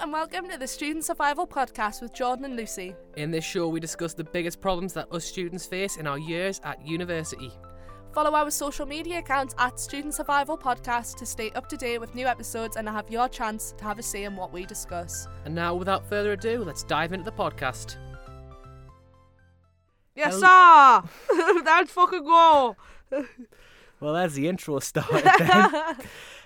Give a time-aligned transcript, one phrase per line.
[0.00, 2.94] and welcome to the Student Survival Podcast with Jordan and Lucy.
[3.18, 6.58] In this show, we discuss the biggest problems that us students face in our years
[6.64, 7.52] at university.
[8.14, 12.14] Follow our social media accounts at Student Survival Podcast to stay up to date with
[12.14, 15.28] new episodes and have your chance to have a say in what we discuss.
[15.44, 17.96] And now, without further ado, let's dive into the podcast.
[20.16, 21.02] Yes, sir!
[21.64, 22.76] Let's fucking go!
[24.00, 25.96] Well, there's the intro started then.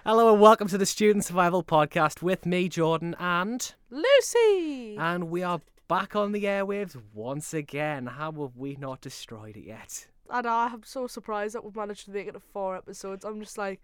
[0.05, 4.97] Hello and welcome to the Student Survival Podcast with me, Jordan, and Lucy!
[4.98, 8.06] and we are back on the airwaves once again.
[8.06, 10.06] How have we not destroyed it yet?
[10.28, 13.25] I know, I'm so surprised that we've managed to make it to four episodes.
[13.25, 13.80] I'm just like,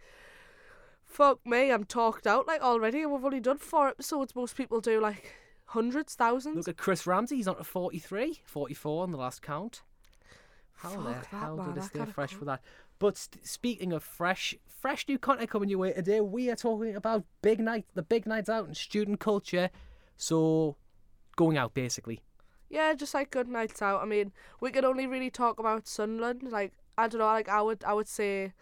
[1.06, 4.36] fuck me, I'm talked out like already, and we've only done four episodes.
[4.36, 5.34] Most people do like
[5.66, 6.56] hundreds, thousands.
[6.56, 9.80] Look at Chris Ramsey, he's on to 43, 44 on the last count.
[10.74, 12.38] How Fuck the that, hell did I stay fresh go.
[12.40, 12.60] for that?
[13.00, 17.24] But speaking of fresh, fresh new content coming your way today, we are talking about
[17.42, 19.70] big night, the big nights out and student culture.
[20.18, 20.76] So,
[21.34, 22.20] going out basically.
[22.68, 24.02] Yeah, just like good nights out.
[24.02, 26.42] I mean, we could only really talk about Sunderland.
[26.44, 27.24] Like, I don't know.
[27.24, 28.52] Like, I would, I would say,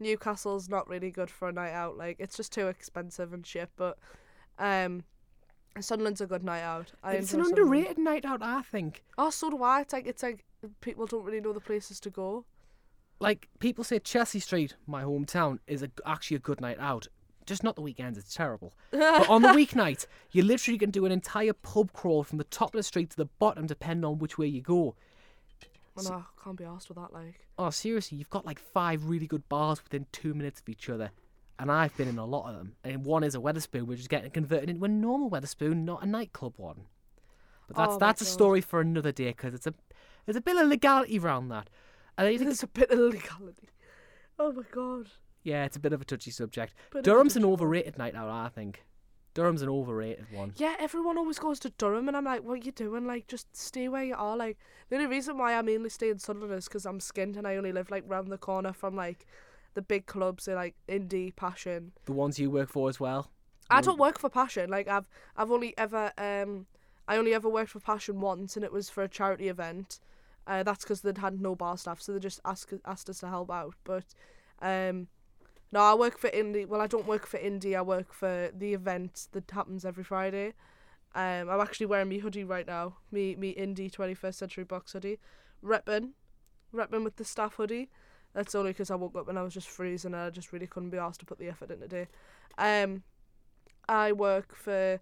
[0.00, 1.96] Newcastle's not really good for a night out.
[1.96, 3.70] Like, it's just too expensive and shit.
[3.76, 3.98] But,
[4.58, 5.04] um,
[5.80, 6.92] Sunderland's a good night out.
[7.04, 7.58] I it's an Sunderland.
[7.58, 9.04] underrated night out, I think.
[9.16, 9.82] Oh, so do I.
[9.82, 10.44] It's like it's like
[10.80, 12.44] people don't really know the places to go.
[13.18, 17.08] Like people say, Chelsea Street, my hometown, is a, actually a good night out.
[17.46, 18.74] Just not the weekends; it's terrible.
[18.90, 22.74] but on the weeknight, you literally can do an entire pub crawl from the top
[22.74, 24.96] of the street to the bottom, depending on which way you go.
[25.98, 27.12] Oh, no, I can't be asked with that.
[27.12, 30.90] Like, Oh, seriously, you've got like five really good bars within two minutes of each
[30.90, 31.10] other.
[31.58, 32.74] And I've been in a lot of them.
[32.84, 36.06] And one is a Wetherspoon, which is getting converted into a normal Wetherspoon, not a
[36.06, 36.82] nightclub one.
[37.66, 38.30] But that's Oh that's a God.
[38.30, 39.72] story for another day because it's a
[40.26, 41.70] there's a bit of legality around that.
[42.18, 43.68] And I think it's, a bit of legality.
[44.38, 45.08] Oh my god.
[45.44, 46.74] yeah, it's a bit of a touchy subject.
[46.92, 48.84] Bit Durham's an overrated night out, I think.
[49.34, 50.54] Durham's an overrated one.
[50.56, 53.06] Yeah, everyone always goes to Durham, and I'm like, what are you doing?
[53.06, 54.34] Like, just stay where you are.
[54.34, 54.56] Like,
[54.88, 57.56] the only reason why I mainly stay in Sunderland is because I'm skint and I
[57.56, 59.26] only live like round the corner from like
[59.74, 61.92] the big clubs, like Indie, Passion.
[62.06, 63.30] The ones you work for as well.
[63.68, 64.70] I don't work for Passion.
[64.70, 65.06] Like, I've
[65.36, 66.66] I've only ever um
[67.06, 70.00] I only ever worked for Passion once, and it was for a charity event.
[70.46, 73.28] Uh, that's because they'd had no bar staff, so they just asked asked us to
[73.28, 73.74] help out.
[73.84, 74.04] But
[74.62, 75.08] um,
[75.72, 76.66] no, I work for Indie.
[76.66, 77.76] Well, I don't work for Indie.
[77.76, 80.54] I work for the event that happens every Friday.
[81.14, 82.96] Um, I'm actually wearing my hoodie right now.
[83.10, 85.18] Me me Indie 21st Century Box hoodie,
[85.64, 86.10] repping,
[86.74, 87.90] repping with the staff hoodie.
[88.34, 90.66] That's only because I woke up and I was just freezing and I just really
[90.66, 92.06] couldn't be asked to put the effort in today.
[92.58, 93.02] Um,
[93.88, 95.00] I work for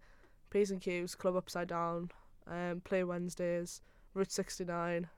[0.51, 2.13] P's and Q's, Club Upside Down,
[2.47, 3.81] um, Play Wednesdays,
[4.15, 5.09] Route 69.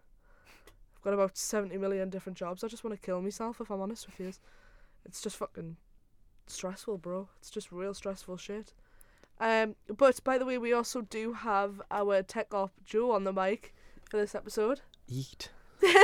[1.06, 2.64] I've got about 70 million different jobs.
[2.64, 4.32] I just want to kill myself if I'm honest with you.
[5.04, 5.76] It's just fucking
[6.48, 7.28] stressful, bro.
[7.38, 8.74] It's just real stressful shit.
[9.38, 13.32] Um, but by the way, we also do have our tech op Joe on the
[13.32, 13.72] mic
[14.10, 14.80] for this episode.
[15.06, 15.50] Eat.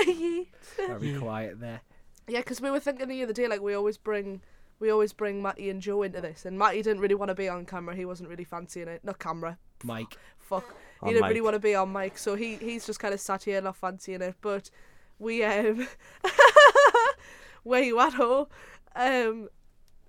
[0.06, 0.48] Eat.
[0.76, 1.80] Very quiet there.
[2.28, 4.40] Yeah, because we were thinking the other day, like we always bring,
[4.78, 7.48] we always bring Matty and Joe into this, and Matty didn't really want to be
[7.48, 7.96] on camera.
[7.96, 9.02] He wasn't really fancying it.
[9.02, 9.58] Not camera.
[9.82, 10.16] Mike.
[10.38, 10.76] Fuck.
[11.00, 13.19] He On didn't really want to be on mic, so he he's just kind of
[13.20, 14.36] sat here not fancying it.
[14.40, 14.70] But
[15.18, 15.86] we um,
[17.62, 18.48] where you at, ho?
[18.94, 19.48] Um,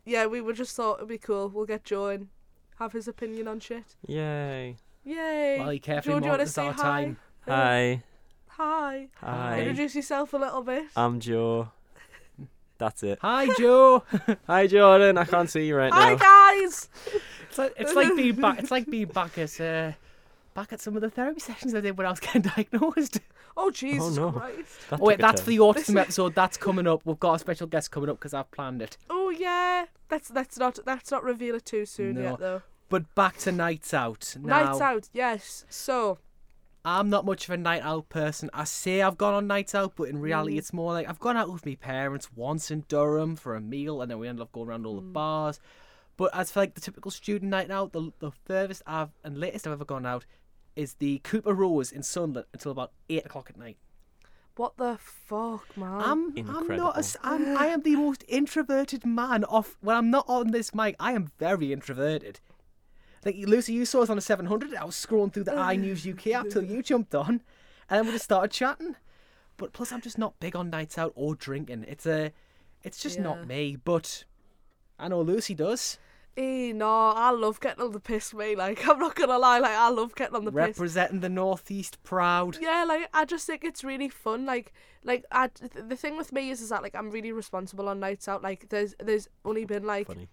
[0.06, 1.50] yeah, we were just thought it'd be cool.
[1.50, 2.28] We'll get Joe and
[2.80, 3.96] have his opinion on shit.
[4.08, 4.78] Yay.
[5.06, 5.58] Yay!
[5.60, 6.82] Well, you carefully Joe, do you want to say our hi?
[6.82, 7.18] time.
[7.48, 8.04] Hi.
[8.48, 9.08] Hi.
[9.16, 9.60] Hi.
[9.60, 10.86] Introduce yourself a little bit.
[10.96, 11.70] I'm Joe.
[12.78, 13.20] That's it.
[13.22, 14.04] Hi, Joe.
[14.48, 15.18] Hi, Jordan.
[15.18, 15.96] I can't see you right now.
[15.96, 16.90] Hi guys.
[17.48, 18.60] It's like it's like being back.
[18.60, 19.92] It's like being back at uh,
[20.54, 23.20] back at some of the therapy sessions I did when I was getting diagnosed.
[23.56, 24.32] Oh Jesus no.
[24.32, 24.90] Christ.
[24.90, 26.36] That Oh wait, took a that's for the autism episode.
[26.36, 27.02] That's coming up.
[27.06, 28.98] We've got a special guest coming up because I've planned it.
[29.10, 29.86] Oh yeah.
[30.10, 32.22] That's that's not that's not reveal it too soon No.
[32.22, 32.62] yet though.
[32.90, 34.36] But back to nights out.
[34.40, 35.10] Now, Nights out.
[35.14, 35.66] Yes.
[35.70, 36.20] So.
[36.86, 38.50] I'm not much of a night out person.
[38.54, 40.58] I say I've gone on nights out, but in reality, Mm.
[40.58, 44.02] it's more like I've gone out with my parents once in Durham for a meal,
[44.02, 45.14] and then we ended up going around all the Mm.
[45.14, 45.62] bars.
[46.18, 49.66] But as for like the typical student night out, the the furthest I've and latest
[49.66, 50.26] I've ever gone out
[50.76, 53.78] is the Cooper Rose in Sunderland until about eight o'clock at night.
[54.56, 55.90] What the fuck, man?
[56.02, 56.92] I'm I'm not Incredible.
[56.92, 60.76] a, s- I'm, I am the most introverted man off when I'm not on this
[60.76, 60.96] mic.
[61.00, 62.40] I am very introverted.
[63.26, 64.76] Like Lucy, you saw us on a 700.
[64.76, 67.42] I was scrolling through the iNews UK app till you jumped on,
[67.90, 68.96] and then we just started chatting.
[69.58, 71.86] But plus, I'm just not big on nights out or drinking.
[71.88, 72.32] It's a,
[72.84, 73.24] it's just Yeah.
[73.24, 73.78] not me.
[73.84, 74.24] But
[75.00, 75.98] I know Lucy does.
[76.36, 78.58] Eh, no, I love getting on the piss, mate.
[78.58, 80.80] Like, I'm not gonna lie, like, I love getting on the piss.
[80.80, 82.58] Representing the northeast proud.
[82.60, 84.46] Yeah, like, I just think it's really fun.
[84.46, 87.88] Like, like, I, th- the thing with me is, is that, like, I'm really responsible
[87.88, 88.42] on nights out.
[88.42, 90.28] Like, there's, there's only been, like, Funny.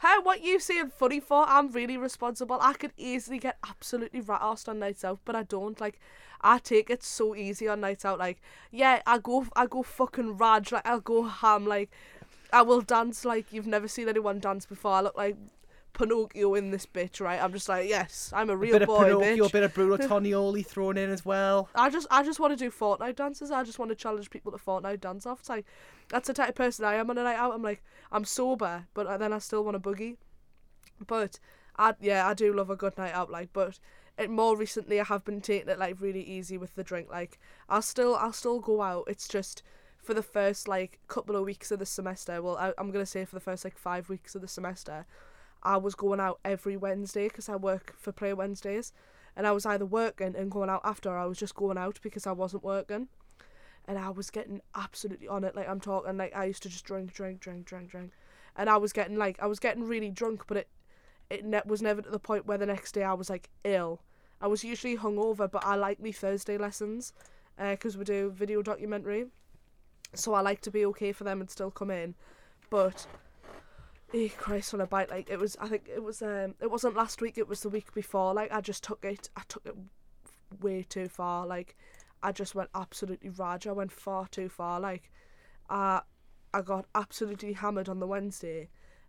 [0.00, 1.44] Hey, what you saying funny for?
[1.46, 2.58] I'm really responsible.
[2.60, 5.80] I could easily get absolutely rat-arsed on nights out, but I don't.
[5.80, 6.00] Like,
[6.40, 8.18] I take it so easy on nights out.
[8.18, 8.42] Like,
[8.72, 10.72] yeah, I go, I go fucking raj.
[10.72, 11.66] Like, I'll go ham.
[11.66, 11.90] Like,
[12.52, 14.92] I will dance like you've never seen anyone dance before.
[14.92, 15.36] I look like
[15.92, 17.42] Pinocchio in this bitch, right?
[17.42, 19.48] I'm just like, yes, I'm a real a bit of boy, Pinocchio, bitch.
[19.48, 21.68] a bit of Bruno Tonioli thrown in as well.
[21.74, 23.50] I just I just want to do Fortnite dances.
[23.50, 25.40] I just want to challenge people to Fortnite dance off.
[25.40, 25.66] It's like
[26.08, 27.54] that's the type of person I am on a night out.
[27.54, 30.16] I'm like I'm sober, but then I still want to boogie.
[31.06, 31.38] But
[31.78, 33.30] I yeah I do love a good night out.
[33.30, 33.78] Like, but
[34.18, 37.10] it, more recently I have been taking it like really easy with the drink.
[37.10, 37.38] Like
[37.68, 39.04] I'll still I'll still go out.
[39.08, 39.62] It's just
[40.02, 42.42] for the first like couple of weeks of the semester.
[42.42, 45.06] Well, I, I'm gonna say for the first like five weeks of the semester.
[45.62, 48.92] I was going out every Wednesday because I work for Play Wednesdays,
[49.36, 52.00] and I was either working and going out after, or I was just going out
[52.02, 53.06] because I wasn't working,
[53.86, 55.54] and I was getting absolutely on it.
[55.54, 58.12] Like I'm talking, like I used to just drink, drink, drink, drink, drink,
[58.56, 60.68] and I was getting like I was getting really drunk, but it
[61.30, 64.02] it ne- was never to the point where the next day I was like ill.
[64.40, 67.12] I was usually hungover, but I like me Thursday lessons,
[67.56, 69.26] uh, because we do video documentary,
[70.14, 72.14] so I like to be okay for them and still come in,
[72.70, 73.06] but
[74.14, 75.10] Eh, Christ on a bite.
[75.10, 76.20] Like it was, I think it was.
[76.22, 77.38] Um, it wasn't last week.
[77.38, 78.34] It was the week before.
[78.34, 79.30] Like I just took it.
[79.36, 79.74] I took it
[80.60, 81.46] way too far.
[81.46, 81.76] Like
[82.22, 83.66] I just went absolutely raj.
[83.66, 84.80] I went far too far.
[84.80, 85.10] Like
[85.70, 86.02] I,
[86.52, 88.68] I got absolutely hammered on the Wednesday,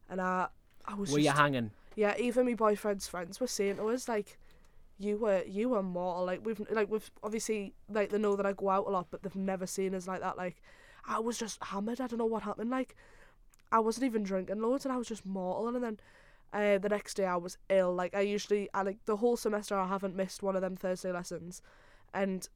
[0.10, 0.48] and I,
[0.86, 1.72] I was Were you hanging?
[1.96, 2.16] yeah.
[2.18, 4.38] Even my boyfriend's friends were saying to us like,
[5.00, 6.24] you were you were mortal.
[6.26, 9.22] Like we've like we've obviously like they know that I go out a lot, but
[9.22, 10.38] they've never seen us like that.
[10.38, 10.62] Like
[11.08, 12.02] I was just hammered.
[12.02, 12.70] I don't know what happened.
[12.70, 12.96] Like
[13.72, 15.68] I wasn't even drinking loads, and I was just mortal.
[15.68, 16.00] And then
[16.54, 17.94] uh, the next day I was ill.
[17.94, 21.12] Like I usually, I like the whole semester I haven't missed one of them Thursday
[21.12, 21.62] lessons,
[22.14, 22.48] and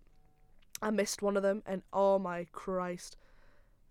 [0.81, 3.17] I missed one of them, and oh my Christ,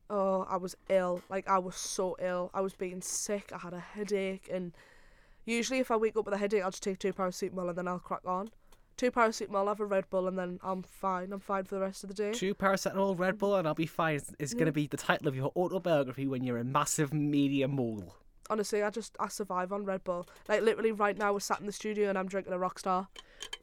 [0.09, 1.23] oh I was ill.
[1.29, 2.51] Like I was so ill.
[2.55, 3.51] I was being sick.
[3.53, 4.73] I had a headache, and
[5.45, 7.89] usually if I wake up with a headache, I'll just take two paracetamol and then
[7.89, 8.51] I'll crack on.
[8.97, 11.33] Two paracetamol, have a Red Bull, and then I'm fine.
[11.33, 12.33] I'm fine for the rest of the day.
[12.33, 14.17] Two paracetamol, Red Bull, and I'll be fine.
[14.17, 17.69] Is, is going to be the title of your autobiography when you're a massive media
[17.69, 18.17] mogul.
[18.49, 20.27] Honestly, I just I survive on Red Bull.
[20.49, 23.09] Like literally right now, we're sat in the studio and I'm drinking a Rockstar.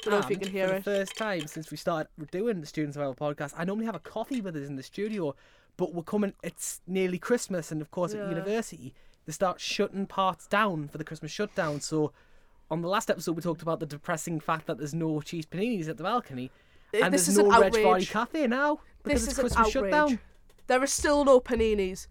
[0.03, 0.83] Don't know if you can hear for it.
[0.83, 3.99] the first time since we started doing the Student Survival podcast, I normally have a
[3.99, 5.35] coffee with us in the studio,
[5.77, 6.33] but we're coming.
[6.43, 8.23] It's nearly Christmas, and of course Yeah.
[8.25, 8.93] at university
[9.25, 11.79] they start shutting parts down for the Christmas shutdown.
[11.79, 12.11] So,
[12.73, 15.87] on the last episode, we talked about the depressing fact that there's no cheese paninis
[15.87, 16.51] at the balcony,
[16.93, 18.09] and this there's is no an Vardy outrage.
[18.09, 19.91] Cafe now because This it's is an Christmas outrage.
[19.91, 20.19] shutdown.
[20.67, 22.07] There are still no paninis.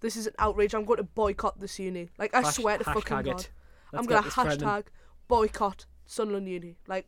[0.00, 0.74] This is an outrage.
[0.74, 2.08] I'm going to boycott this uni.
[2.18, 3.40] Like I Hash- swear to fucking hashtag god.
[3.40, 3.50] it.
[3.92, 4.58] I'm get this trending.
[4.68, 4.84] hashtag
[5.28, 6.76] boycott Sunderland Uni.
[6.86, 7.06] Like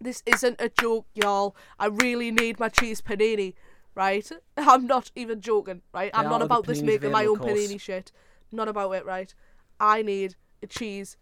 [0.00, 1.56] this isn't a joke, y'all.
[1.78, 3.54] I really need my cheese panini,
[3.94, 4.30] right?
[4.56, 6.10] I'm not even joking, right?
[6.14, 7.68] I'm There not are about this paninis making my own available, of course.
[7.72, 8.12] panini shit.
[8.52, 9.32] Not about it, right?
[9.80, 11.16] I need a cheese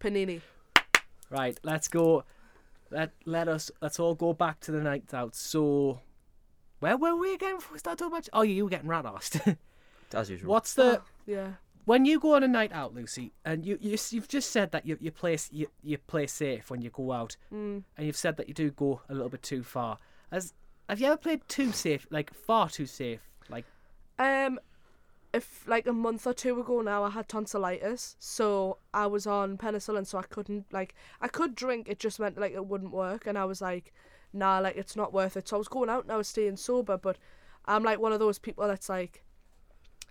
[0.00, 0.40] panini.
[1.30, 2.24] Right, let's go.
[2.90, 5.34] Let let us let's all go back to the night out.
[5.34, 6.00] So,
[6.80, 8.28] where were we again before we started talking about?
[8.32, 9.56] Oh, you were getting rat arsed.
[10.14, 10.50] As usual.
[10.50, 11.48] What's the Oh, yeah.
[11.84, 14.86] when you go on a night out, Lucy, and you, you you've just said that
[14.86, 17.82] you you play you, you play safe when you go out, Mm.
[17.96, 19.98] and you've said that you do go a little bit too far.
[20.32, 20.54] As
[20.88, 23.66] have you ever played too safe, like far too safe, like
[24.18, 24.58] Um,
[25.32, 29.58] if like a month or two ago now, I had tonsillitis, so I was on
[29.58, 31.88] penicillin, so I couldn't like I could drink.
[31.88, 33.92] It just meant like it wouldn't work, and I was like,
[34.32, 35.48] nah, like it's not worth it.
[35.48, 37.18] So I was going out and I was staying sober, but
[37.66, 39.22] I'm like one of those people that's like,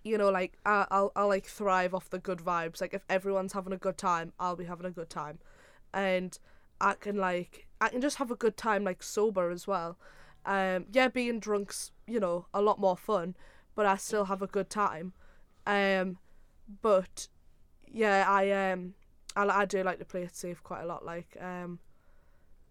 [0.03, 2.79] you know, like I, I'll I'll like thrive off the good vibes.
[2.79, 5.39] Like if everyone's having a good time, I'll be having a good time,
[5.93, 6.37] and
[6.79, 9.97] I can like I can just have a good time like sober as well.
[10.45, 13.35] Um, yeah, being drunk's you know a lot more fun,
[13.77, 15.13] but I still have a good time.
[15.67, 16.17] Um,
[16.81, 17.27] but
[17.89, 18.95] yeah, I um
[19.35, 21.05] I, I do like to play it safe quite a lot.
[21.05, 21.77] Like um,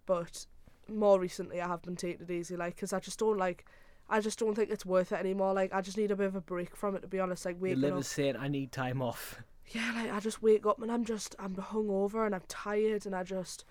[0.05, 0.47] but
[0.93, 3.65] more recently I have been taking it easy, like because I just don't like.
[4.09, 5.55] I just don't think it's worth it anymore.
[5.55, 7.45] Like I just need a bit of a break from it to be honest.
[7.45, 9.41] Like your waking up liver's saying I need time off.
[9.69, 13.15] yeah, like I just wake up and I'm just I'm hungover and I'm tired and
[13.15, 13.65] I just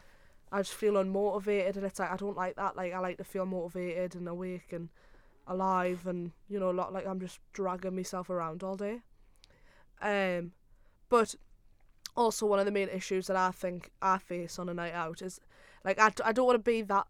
[0.54, 2.78] I just feel unmotivated and it's like I don't like that.
[2.78, 4.88] Like I like to feel motivated and awake and
[5.48, 9.02] alive and you know, lot like I'm just dragging myself around all day.
[10.02, 10.52] Um,
[11.10, 11.36] but
[12.16, 15.22] also one of the main issues that I think I face on a night out
[15.22, 15.40] is
[15.84, 17.08] like I, I don't want to be that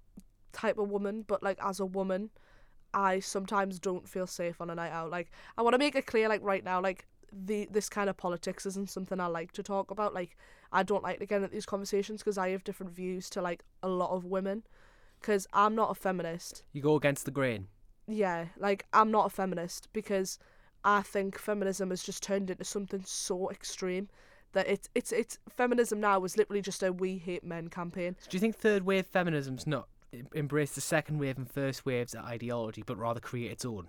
[0.54, 2.30] type of woman, but like as a woman,
[2.94, 5.12] I sometimes don't feel safe on a night out.
[5.12, 8.18] Like I want to make it clear, like right now, like the this kind of
[8.18, 10.13] politics isn't something I like to talk about.
[10.13, 10.38] Like
[10.72, 13.63] I don't like to get into these conversations because I have different views to like
[13.84, 14.63] a lot of women.
[15.22, 16.63] Because I'm not a feminist.
[16.72, 17.68] You go against the grain.
[18.08, 20.40] Yeah, like I'm not a feminist because
[20.84, 24.10] I think feminism has just turned into something so extreme
[24.54, 28.16] that it's it's it's feminism now is literally just a we hate men campaign.
[28.30, 32.14] Do you think third wave feminism's not em- embrace the second wave and first waves
[32.14, 33.88] of ideology, but rather create its own?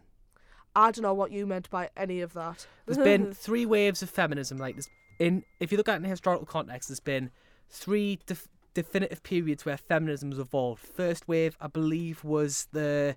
[0.75, 2.67] I don't know what you meant by any of that.
[2.85, 4.59] There's been three waves of feminism.
[4.59, 7.31] Like this, in if you look at it in historical context, there's been
[7.71, 10.83] three def- definitive periods where feminism has evolved.
[10.83, 13.17] First wave, I believe, was the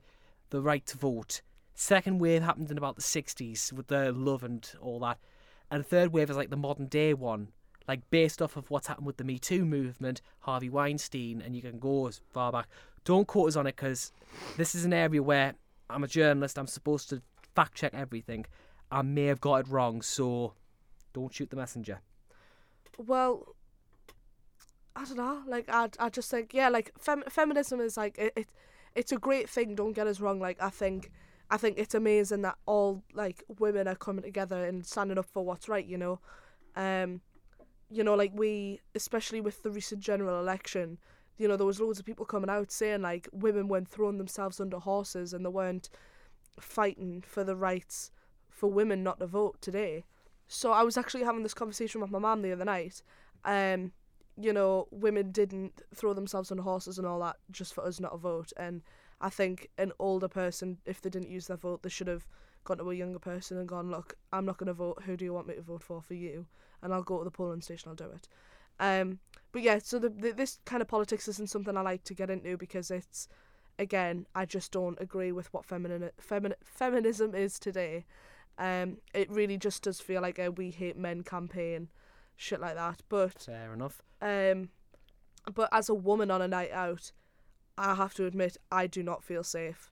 [0.49, 1.41] the right to vote.
[1.73, 5.17] Second wave happened in about the 60s with the love and all that.
[5.71, 7.49] And the third wave is like the modern day one,
[7.87, 11.61] like based off of what's happened with the Me Too movement, Harvey Weinstein, and you
[11.61, 12.67] can go as far back.
[13.05, 14.11] Don't quote us on it because
[14.57, 15.53] this is an area where
[15.89, 16.57] I'm a journalist.
[16.57, 17.21] I'm supposed to
[17.55, 18.45] fact check everything.
[18.91, 20.53] I may have got it wrong, so
[21.13, 22.01] don't shoot the messenger.
[22.97, 23.55] Well,
[24.95, 25.43] I don't know.
[25.47, 28.47] Like I, I just think yeah, like fem- feminism is like it, it,
[28.99, 29.75] it's a great thing.
[29.75, 30.41] Don't get us wrong.
[30.41, 31.09] Like I think,
[31.49, 35.45] I think it's amazing that all like women are coming together and standing up for
[35.45, 35.85] what's right.
[35.85, 36.19] You know,
[36.75, 37.21] um,
[37.89, 40.97] you know, like we, especially with the recent general election,
[41.37, 44.59] you know, there was loads of people coming out saying like women weren't throwing themselves
[44.59, 45.89] under horses and they weren't
[46.59, 48.11] fighting for the rights
[48.49, 50.03] for women not to vote today.
[50.49, 53.01] So I was actually having this conversation with my mum the other night.
[53.45, 53.93] Um,
[54.39, 58.11] you know, women didn't throw themselves on horses and all that just for us not
[58.11, 58.53] to vote.
[58.55, 58.81] And
[59.19, 62.25] I think an older person, if they didn't use their vote, they should have
[62.63, 65.03] gone to a younger person and gone, look, I'm not going to vote.
[65.05, 66.01] Who do you want me to vote for?
[66.01, 66.45] For you.
[66.81, 67.89] And I'll go to the polling station.
[67.89, 68.27] I'll do it.
[68.79, 69.19] Um,
[69.51, 72.29] but yeah, so the, the this kind of politics isn't something I like to get
[72.29, 73.27] into because it's,
[73.77, 78.05] again, I just don't agree with what feminine, femin, feminism is today.
[78.57, 81.89] Um, it really just does feel like a we hate men campaign,
[82.37, 83.01] shit like that.
[83.09, 84.01] But Fair enough.
[84.21, 84.69] Um,
[85.53, 87.11] but as a woman on a night out,
[87.77, 89.91] I have to admit I do not feel safe.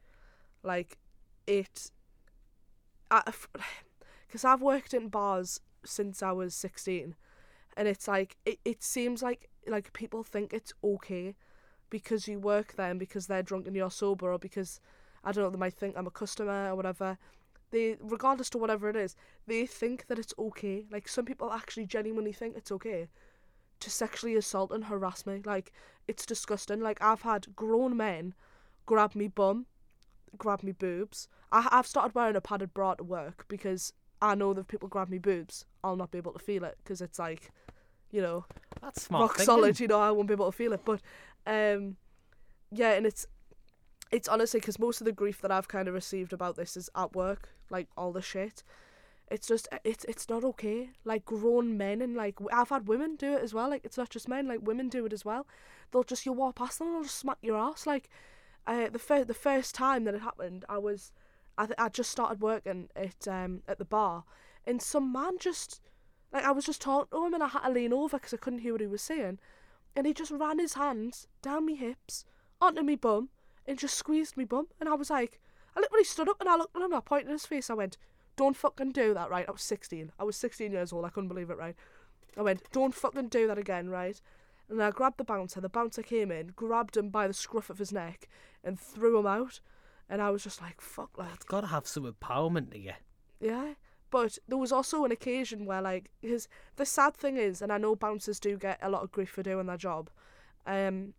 [0.64, 0.98] Like
[1.46, 1.92] it,
[3.10, 7.16] because I've worked in bars since I was sixteen,
[7.76, 11.36] and it's like it, it seems like like people think it's okay
[11.90, 14.82] because you work there and because they're drunk and you're sober or because
[15.24, 17.18] I don't know they might think I'm a customer or whatever.
[17.72, 19.16] They regardless to whatever it is,
[19.46, 20.86] they think that it's okay.
[20.92, 23.08] Like some people actually genuinely think it's okay
[23.80, 25.42] to sexually assault and harass me.
[25.46, 25.72] Like
[26.08, 26.80] it's disgusting.
[26.82, 28.34] Like I've had grown men
[28.86, 29.66] grab me bum,
[30.38, 31.28] grab me boobs.
[31.52, 34.90] I I've started wearing a padded bra to work because I know that if people
[34.90, 37.52] grab me boobs, I'll not be able to feel it because it's like,
[38.12, 38.46] you know,
[38.82, 39.22] That's smart.
[39.22, 39.46] rock thinking.
[39.46, 39.80] solid.
[39.80, 40.82] You know, I won't be able to feel it.
[40.84, 41.02] But
[41.46, 41.98] um,
[42.72, 43.28] yeah, and it's
[44.12, 46.90] it's honestly because most of the grief that I've kind of received about this is
[46.96, 48.64] at work, like all the shit.
[49.30, 50.90] It's just it's it's not okay.
[51.04, 53.70] Like grown men and like i've had women do it as well.
[53.70, 54.48] Like it's not just men.
[54.48, 55.46] Like women do it as well.
[55.92, 57.86] They'll just you walk past them and they'll just smack your ass.
[57.86, 58.10] Like
[58.66, 61.12] uh, the first the first time that it happened, I was
[61.58, 64.24] I th- I just started working at um at the bar,
[64.66, 65.82] and some man just
[66.32, 68.38] like I was just talking to him and I had to lean over because I
[68.38, 69.40] couldn't hear what he was saying,
[69.96, 72.26] and he just ran his hands down me hips
[72.62, 73.30] onto me bum
[73.66, 75.40] and just squeezed me bum, and I was like,
[75.76, 77.74] I literally stood up and I looked at him, I pointed at his face, I
[77.74, 77.98] went,
[78.38, 81.28] "Don't fucking do that, right?" I was sixteen, I was sixteen years old, I couldn't
[81.28, 81.76] believe it, right?
[82.38, 84.22] I went, "Don't fucking do that again, right?"
[84.70, 85.62] And I grabbed the bouncer.
[85.62, 88.30] The bouncer came in, grabbed him by the scruff of his neck,
[88.64, 89.60] and threw him out.
[90.10, 92.94] And I was just like, "Fuck!" Like, It's got to have some empowerment to you.
[93.42, 93.74] yeah.
[94.10, 97.78] But there was also an occasion where, like, his the sad thing is, and I
[97.78, 100.10] know bouncers do get a lot of grief for doing their job,
[100.66, 101.14] um,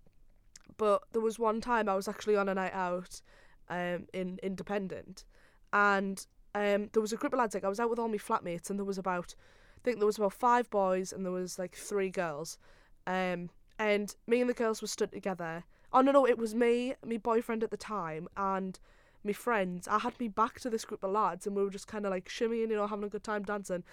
[0.79, 3.21] but there was one time I was actually on a night out,
[3.69, 5.27] um, in Independent,
[5.71, 6.27] and
[6.59, 7.55] um, there was a group of lads.
[7.55, 9.35] Like, I was out with all my flatmates, and there was about,
[9.77, 12.59] I think there was about five boys, and there was like three girls,
[13.07, 15.65] um, and me and the girls were stood together.
[15.93, 18.79] Oh no, no, it was me, my boyfriend at the time, and
[19.25, 21.87] my friends, I had me back to this group of lads and we were just
[21.87, 23.85] kind of like shimmying, you know, having a good time dancing.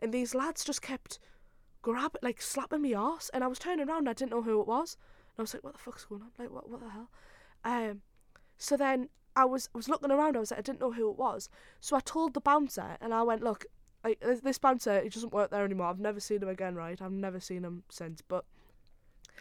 [0.00, 1.18] And these lads just kept
[1.82, 3.30] grabbing, like slapping me ass.
[3.32, 4.96] And I was turning around I didn't know who it was.
[5.36, 6.30] And I was like, what the fuck's going on?
[6.38, 7.10] Like, what, what the hell?
[7.64, 8.02] Um,
[8.58, 10.36] so then I was, I was looking around.
[10.36, 11.48] I was like, I didn't know who it was.
[11.80, 13.66] So I told the bouncer and I went, look,
[14.04, 15.86] like, this, bouncer, he doesn't work there anymore.
[15.86, 17.00] I've never seen him again, right?
[17.00, 18.20] I've never seen him since.
[18.20, 18.44] But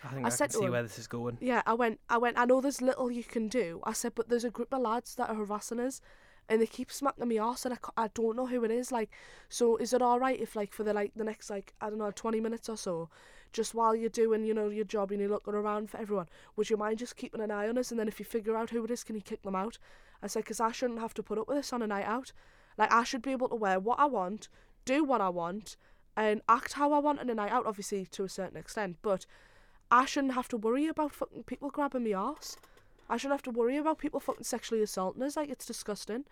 [0.03, 1.37] I think I I, said can see him- where this is going.
[1.41, 3.81] yeah, I went, I went, I know there's little you can do.
[3.83, 6.01] I said, but there's a group of lads that are harassing us
[6.49, 8.91] and they keep smacking me ass and I, I don't know who it is.
[8.91, 9.11] Like,
[9.49, 12.11] so is it alright if like for the like the next like, I don't know,
[12.11, 13.09] 20 minutes or so,
[13.53, 16.69] just while you're doing, you know, your job and you're looking around for everyone, would
[16.69, 17.91] you mind just keeping an eye on us?
[17.91, 19.77] And then if you figure out who it is, can you kick them out?
[20.21, 22.33] I said, because I shouldn't have to put up with this on a night out.
[22.77, 24.49] Like, I should be able to wear what I want,
[24.85, 25.77] do what I want,
[26.17, 29.25] and act how I want on a night out, obviously to a certain extent, but
[29.91, 32.57] I shouldn't have to worry about fucking people grabbing me ass.
[33.09, 35.35] I shouldn't have to worry about people fucking sexually assaulting us.
[35.35, 36.23] Like, it's disgusting.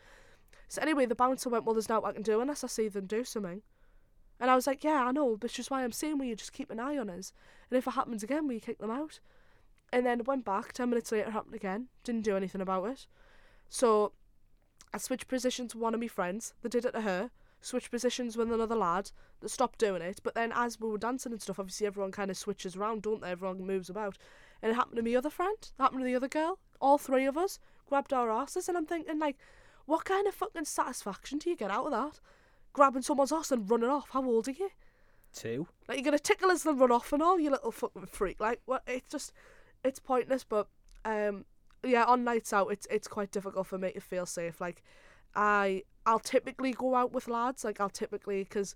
[0.68, 3.06] So anyway, the bouncer went, well, there's nothing I can do unless I see them
[3.06, 3.62] do something.
[4.42, 6.52] And I was like, yeah, I know, but is why I'm saying we you just
[6.52, 7.32] keep an eye on us?
[7.70, 9.20] And if it happens again, we kick them out?
[9.94, 11.90] And then went back, 10 minutes later, happened again.
[12.04, 13.06] Didn't do anything about it.
[13.70, 14.14] So
[14.92, 16.56] I switched positions with one of my friends.
[16.64, 17.30] They did it to her.
[17.62, 19.12] Switched positions with another lad.
[19.42, 20.20] that stopped doing it.
[20.24, 23.22] But then as we were dancing and stuff, obviously everyone kind of switches around, don't
[23.22, 23.30] they?
[23.30, 24.18] Everyone moves about.
[24.64, 25.58] And it happened to my other friend.
[25.62, 26.58] It happened to the other girl.
[26.82, 28.68] All three of us grabbed our asses.
[28.68, 29.38] And I'm thinking, like,
[29.86, 32.20] what kind of fucking satisfaction do you get out of that?
[32.74, 34.10] Grabbing someone's ass and running off.
[34.12, 34.70] How old are you?
[35.34, 35.68] Two.
[35.88, 38.40] Like you're gonna tickle us and run off and all, you little fucking freak.
[38.40, 38.84] Like what?
[38.88, 39.34] It's just,
[39.84, 40.44] it's pointless.
[40.44, 40.68] But
[41.06, 41.46] um,
[41.84, 44.62] yeah, on nights out, it's it's quite difficult for me to feel safe.
[44.62, 44.84] Like
[45.36, 47.64] I I'll typically go out with lads.
[47.64, 48.76] Like I'll typically because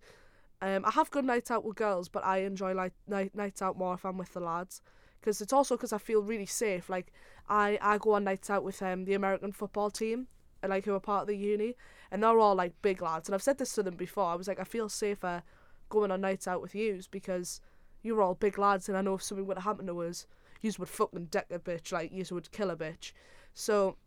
[0.61, 3.77] um I have good nights out with girls, but I enjoy like night nights out
[3.77, 4.81] more if I'm with the lads.
[5.19, 6.89] Because it's also because I feel really safe.
[6.89, 7.11] Like
[7.49, 10.27] I I go on nights out with um the American football team.
[10.65, 11.75] Uh, Like who are part of the uni,
[12.11, 13.27] and they're all like big lads.
[13.27, 14.25] And I've said this to them before.
[14.25, 15.43] I was like, I feel safer
[15.89, 17.61] going on nights out with yous because
[18.01, 20.27] you're all big lads, and I know if something would have happened to us,
[20.61, 23.11] yous would fucking deck a bitch, like yous would kill a bitch.
[23.53, 23.97] So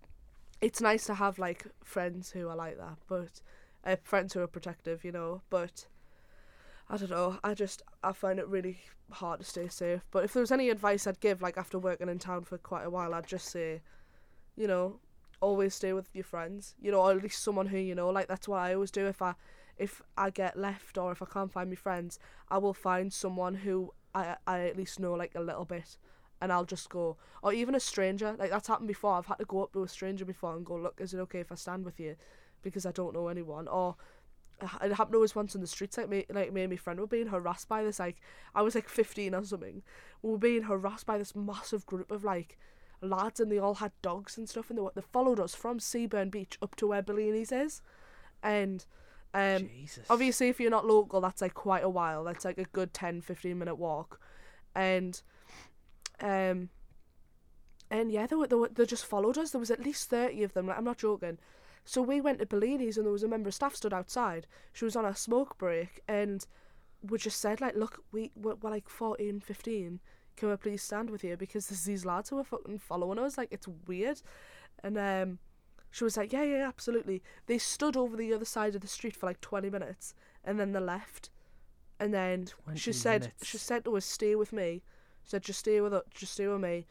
[0.60, 3.40] it's nice to have like friends who are like that, but
[3.84, 5.42] uh, friends who are protective, you know.
[5.50, 5.86] But
[6.90, 7.38] I don't know.
[7.44, 10.04] I just I find it really hard to stay safe.
[10.10, 12.84] But if there was any advice I'd give, like after working in town for quite
[12.84, 13.82] a while, I'd just say,
[14.56, 15.00] you know,
[15.40, 16.74] always stay with your friends.
[16.80, 18.10] You know, or at least someone who you know.
[18.10, 19.06] Like that's what I always do.
[19.06, 19.34] If I
[19.76, 22.18] if I get left or if I can't find my friends,
[22.48, 25.98] I will find someone who I I at least know like a little bit,
[26.40, 27.16] and I'll just go.
[27.42, 28.34] Or even a stranger.
[28.38, 29.14] Like that's happened before.
[29.14, 31.40] I've had to go up to a stranger before and go, look, is it okay
[31.40, 32.16] if I stand with you,
[32.62, 33.68] because I don't know anyone.
[33.68, 33.96] Or
[34.60, 35.96] uh, it happened to once in the streets.
[35.96, 38.00] Like me, like me and my friend were being harassed by this.
[38.00, 38.16] Like
[38.54, 39.82] I was like fifteen or something.
[40.22, 42.58] We were being harassed by this massive group of like
[43.00, 46.30] lads, and they all had dogs and stuff, and they, they followed us from Seaburn
[46.30, 47.82] Beach up to where Bellini's is,
[48.42, 48.84] and
[49.34, 49.68] um.
[49.68, 50.06] Jesus.
[50.10, 52.24] Obviously, if you're not local, that's like quite a while.
[52.24, 54.20] That's like a good 10, 15 minute walk,
[54.74, 55.20] and
[56.20, 56.70] um,
[57.90, 59.50] and yeah, they were, they were they just followed us.
[59.50, 60.66] There was at least thirty of them.
[60.66, 61.38] Like I'm not joking.
[61.84, 64.46] So we went to Bellini's and there was a member of staff stood outside.
[64.74, 66.44] She was on a smoke break and
[67.02, 70.00] we just said like, look, we we're, we're like 14, 15.
[70.38, 73.36] Can we please stand with you because there's these lads who are fucking following us.
[73.36, 74.22] Like it's weird,
[74.82, 75.38] and um.
[75.90, 77.22] She was like, yeah, yeah, absolutely.
[77.46, 80.72] They stood over the other side of the street for like 20 minutes and then
[80.72, 81.30] they left.
[81.98, 83.46] And then she said, minutes.
[83.46, 84.82] she said to us, stay with me.
[85.24, 86.86] She said, just stay with us, just stay with me.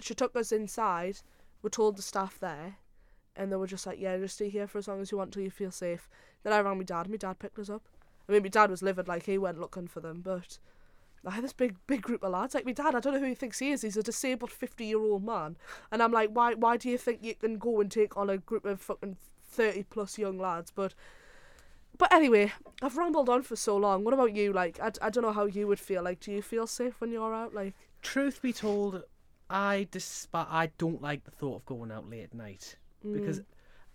[0.00, 1.18] She took us inside.
[1.62, 2.76] We told the staff there.
[3.34, 5.32] And they were just like, yeah, just stay here for as long as you want
[5.32, 6.08] till you feel safe.
[6.42, 7.08] Then I rang my dad.
[7.10, 7.82] My dad picked us up.
[8.28, 10.58] I mean, my dad was livid, like he went looking for them, but
[11.24, 12.54] I had this big, big group of lads.
[12.54, 13.82] Like my dad, I don't know who he thinks he is.
[13.82, 15.56] He's a disabled fifty-year-old man,
[15.90, 18.38] and I'm like, why, why do you think you can go and take on a
[18.38, 19.16] group of fucking
[19.48, 20.70] thirty-plus young lads?
[20.74, 20.94] But,
[21.98, 22.52] but anyway,
[22.82, 24.04] I've rambled on for so long.
[24.04, 24.52] What about you?
[24.52, 26.02] Like, I, I don't know how you would feel.
[26.02, 27.54] Like, do you feel safe when you're out?
[27.54, 29.02] Like, Truth be told,
[29.50, 30.46] I despise.
[30.48, 32.76] I don't like the thought of going out late at night
[33.12, 33.40] because,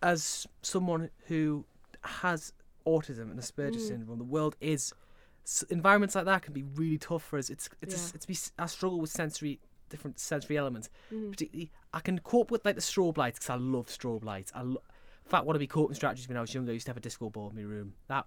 [0.02, 1.64] as someone who
[2.02, 2.52] has
[2.86, 3.88] autism and Asperger's Mm.
[3.88, 4.94] syndrome, the world is
[5.44, 7.50] s- environments like that can be really tough for us.
[7.50, 8.12] It's it's Yeah.
[8.12, 10.90] a, it's be, I struggle with sensory different sensory elements.
[11.14, 14.52] mm, Particularly, I can cope with like the strobe lights because I love strobe lights.
[14.56, 14.82] I lo-
[15.26, 16.98] in fact, one of my coping strategies when I was younger, I used to have
[16.98, 17.94] a disco ball in my room.
[18.08, 18.26] That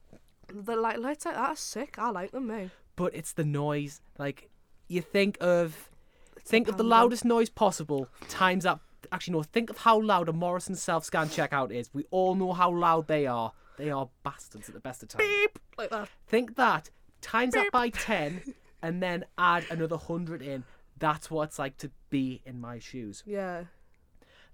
[0.52, 1.98] the light lights like that are sick.
[1.98, 2.70] I like them, mate.
[2.96, 4.00] but it's the noise.
[4.18, 4.50] Like
[4.88, 5.90] you think of
[6.36, 8.78] It's think of the loudest noise possible times that.
[9.12, 9.42] Actually, no.
[9.42, 11.90] Think of how loud a Morrison self-scan checkout is.
[11.92, 13.52] We all know how loud they are.
[13.76, 15.28] They are bastards at the best of times.
[15.28, 16.08] beep like that.
[16.26, 16.90] Think that
[17.24, 18.42] times that by ten,
[18.82, 20.64] and then add another hundred in.
[20.98, 23.22] That's what it's like to be in my shoes.
[23.26, 23.64] Yeah.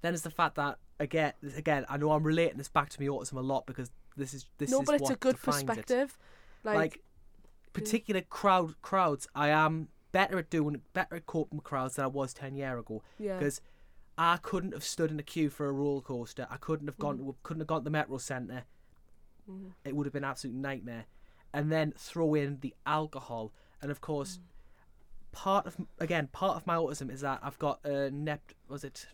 [0.01, 3.09] Then it's the fact that again, again, I know I'm relating this back to my
[3.09, 5.43] autism a lot because this is this no, is but it's a good it.
[5.43, 6.19] perspective.
[6.65, 7.03] Like, like
[7.73, 12.09] particular crowd crowds i am better at doing better at coping with crowds than i
[12.09, 13.39] was 10 year ago yeah.
[13.39, 13.61] because
[14.19, 17.19] i couldn't have stood in a queue for a roller coaster i couldn't have gone
[17.19, 17.27] Mm.
[17.27, 18.65] to, couldn't have gone to the metro center
[19.49, 19.71] Mhm.
[19.85, 21.05] it would have been an absolute nightmare
[21.53, 24.43] and then throw in the alcohol and of course Mm.
[25.33, 29.07] part of again part of my autism is that i've got a nept was it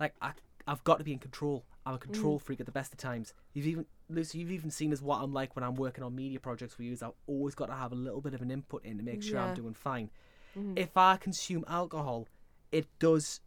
[0.00, 0.32] like I,
[0.66, 2.02] i've got to be in control i'm a Mm.
[2.02, 5.20] control freak at the best of times you've even lucy you've even seen as what
[5.20, 7.02] i'm like when i'm working on media projects we use.
[7.02, 9.38] i've always got to have a little bit of an input in to make sure
[9.40, 10.10] i'm doing fine
[10.56, 10.78] Mhm.
[10.78, 12.26] if i consume alcohol
[12.72, 13.40] it does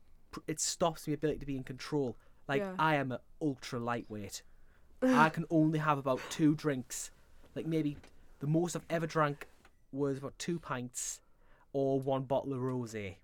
[0.47, 2.75] it stops my ability to be in control like Yeah.
[2.77, 4.43] i am an ultra lightweight
[5.01, 7.11] i can only have about two drinks
[7.55, 7.97] like maybe
[8.39, 9.47] the most i've ever drank
[9.91, 11.19] was about two pints
[11.73, 13.15] or one bottle of rosé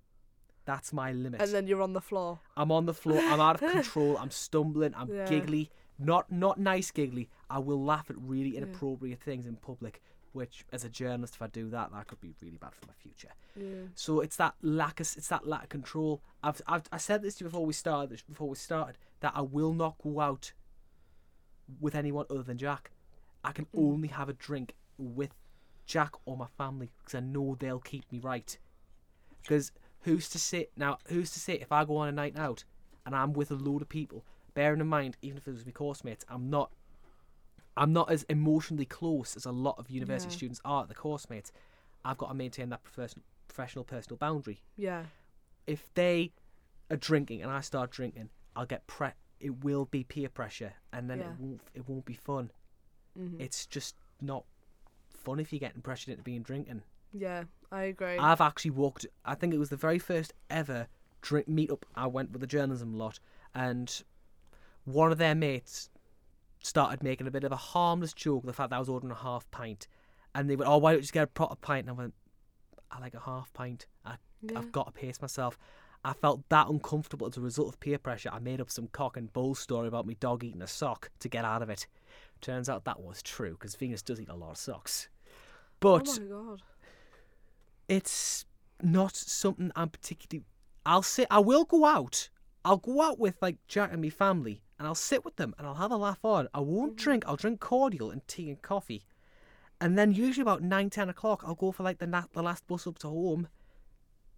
[0.66, 2.40] that's my limit and then you're on the floor.
[2.56, 5.28] i'm on the floor i'm out of control i'm stumbling i'm Yeah.
[5.30, 7.28] giggly Not not nice giggly.
[7.50, 8.60] I will laugh at really Yeah.
[8.60, 10.00] inappropriate things in public.
[10.34, 12.94] Which, as a journalist, if I do that, that could be really bad for my
[12.94, 13.34] future.
[13.56, 13.88] Yeah.
[13.96, 16.22] So it's that lack of it's that lack of control.
[16.44, 19.42] I've, I've I said this to you before we started before we started that I
[19.42, 20.54] will not go out
[21.80, 22.92] with anyone other than Jack.
[23.48, 23.80] I can Mm.
[23.94, 25.34] only have a drink with
[25.86, 28.58] Jack or my family because I know they'll keep me right.
[29.42, 30.98] Because who's to say now?
[31.08, 32.66] Who's to say if I go on a night out
[33.06, 35.72] and I'm with a load of people, bearing in mind even if it was my
[35.72, 36.74] course mates, I'm not.
[37.78, 40.38] I'm not as emotionally close as a lot of university Yeah.
[40.38, 40.86] students are.
[40.88, 41.52] The course mates,
[42.04, 44.62] I've got to maintain that professional, professional personal boundary.
[44.76, 45.06] Yeah.
[45.68, 46.34] If they
[46.90, 49.10] are drinking and I start drinking, I'll get pre.
[49.40, 51.32] It will be peer pressure, and then Yeah.
[51.34, 51.62] it won't.
[51.76, 52.52] It won't be fun.
[53.18, 54.46] Hmm It's just not
[55.10, 56.84] fun if you're getting pressured into being drinking.
[57.14, 57.46] Yeah.
[57.72, 58.18] I agree.
[58.18, 59.06] I've actually walked.
[59.26, 60.88] I think it was the very first ever
[61.22, 63.20] drink meetup I went with the journalism lot,
[63.54, 64.04] and
[64.86, 65.90] one of their mates
[66.64, 69.12] started making a bit of a harmless joke of the fact that I was ordering
[69.12, 69.88] a half pint,
[70.34, 72.14] and they went, "Oh, why don't you just get a proper pint?" And I went,
[72.90, 73.88] "I like a half pint.
[74.06, 74.60] I, yeah.
[74.60, 75.58] I've got to pace myself."
[76.06, 78.30] I felt that uncomfortable as a result of peer pressure.
[78.32, 81.28] I made up some cock and bull story about me dog eating a sock to
[81.28, 81.86] get out of it.
[82.42, 85.10] Turns out that was true because Venus does eat a lot of socks.
[85.80, 86.62] But oh my god.
[87.88, 88.46] it's
[88.82, 90.46] not something I'm particularly.
[90.86, 91.28] I'll sit.
[91.32, 92.30] I will go out.
[92.64, 95.68] I'll go out with like Jack and me family, and I'll sit with them, and
[95.68, 96.48] I'll have a laugh on.
[96.54, 96.98] I won't Mhm.
[96.98, 97.24] drink.
[97.28, 99.06] I'll drink cordial and tea and coffee,
[99.80, 102.68] and then usually about nine, ten o'clock, I'll go for like the na- the last
[102.68, 103.48] bus up to home,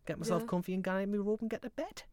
[0.06, 0.48] get myself Yeah.
[0.50, 2.04] comfy and get in my robe and get to bed.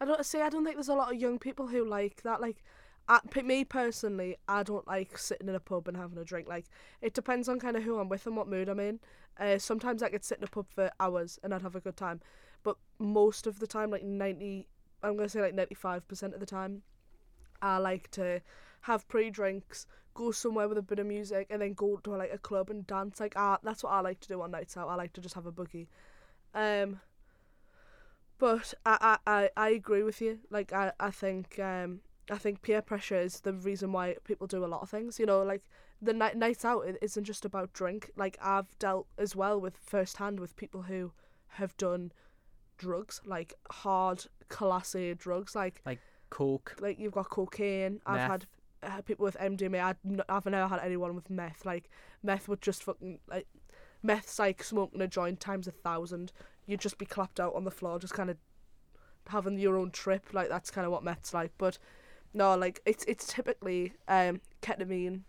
[0.00, 0.40] I don't see.
[0.40, 2.40] I don't think there's a lot of young people who like that.
[2.40, 2.62] Like,
[3.08, 6.48] I, me personally, I don't like sitting in a pub and having a drink.
[6.48, 6.66] Like,
[7.02, 9.00] it depends on kind of who I'm with and what mood I'm in.
[9.38, 11.96] Uh, sometimes I could sit in a pub for hours and I'd have a good
[11.96, 12.20] time,
[12.62, 14.68] but most of the time, like ninety,
[15.02, 16.82] I'm gonna say like ninety five percent of the time,
[17.60, 18.40] I like to
[18.82, 22.38] have pre-drinks, go somewhere with a bit of music, and then go to like a
[22.38, 23.18] club and dance.
[23.18, 24.88] Like, ah, that's what I like to do on nights out.
[24.88, 25.88] I like to just have a boogie.
[26.54, 27.00] Um,
[28.38, 30.38] but I, I, I, I agree with you.
[30.48, 34.64] Like I, I think um I think peer pressure is the reason why people do
[34.64, 35.18] a lot of things.
[35.18, 35.62] You know, like
[36.00, 38.10] the night nights out it isn't just about drink.
[38.16, 41.12] Like I've dealt as well with firsthand with people who
[41.48, 42.12] have done
[42.78, 48.00] drugs, like hard class A drugs, like like Coke, like you've got cocaine.
[48.06, 48.46] I've had
[48.82, 49.82] uh, people with MDMA.
[49.82, 51.64] I'd n- I've never had anyone with meth.
[51.64, 51.88] Like
[52.22, 53.46] meth would just fucking like
[54.02, 56.32] meth's like smoking a joint times a thousand.
[56.66, 58.38] You'd just be clapped out on the floor, just kind of
[59.28, 60.32] having your own trip.
[60.32, 61.52] Like that's kind of what meth's like.
[61.58, 61.78] But
[62.34, 65.22] no, like it's it's typically um ketamine,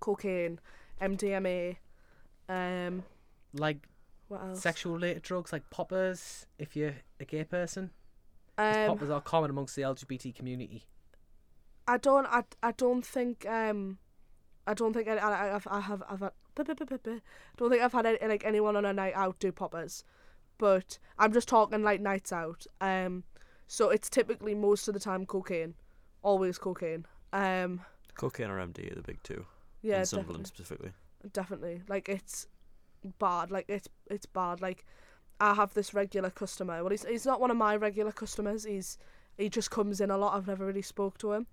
[0.00, 0.60] cocaine,
[1.00, 1.76] MDMA,
[2.48, 3.02] um
[3.54, 3.88] like
[4.28, 4.60] what else?
[4.62, 6.46] sexual related drugs like poppers.
[6.58, 7.90] If you're a gay person,
[8.56, 10.86] Um, poppers are common amongst the LGBT community.
[11.86, 12.26] I don't.
[12.26, 13.44] I, I don't think.
[13.46, 13.98] Um,
[14.66, 15.08] I don't think.
[15.08, 15.66] I, I, I've.
[15.66, 16.02] I have.
[16.08, 16.20] I've.
[16.20, 16.32] Had,
[17.56, 20.04] don't think I've had any, like anyone on a night out do poppers,
[20.58, 22.66] but I'm just talking like nights out.
[22.80, 23.24] Um,
[23.66, 25.74] so it's typically most of the time cocaine,
[26.22, 27.06] always cocaine.
[27.32, 27.80] Um,
[28.14, 29.46] Cocaine or MD are the big two.
[29.82, 30.92] yeah, in Sunderland definitely, specifically.
[31.32, 31.82] definitely.
[31.88, 32.46] Like it's
[33.18, 33.50] bad.
[33.50, 34.60] Like it's it's bad.
[34.60, 34.84] Like
[35.40, 36.82] I have this regular customer.
[36.82, 38.64] Well, he's he's not one of my regular customers.
[38.64, 38.98] He's
[39.38, 40.36] he just comes in a lot.
[40.36, 41.46] I've never really spoke to him,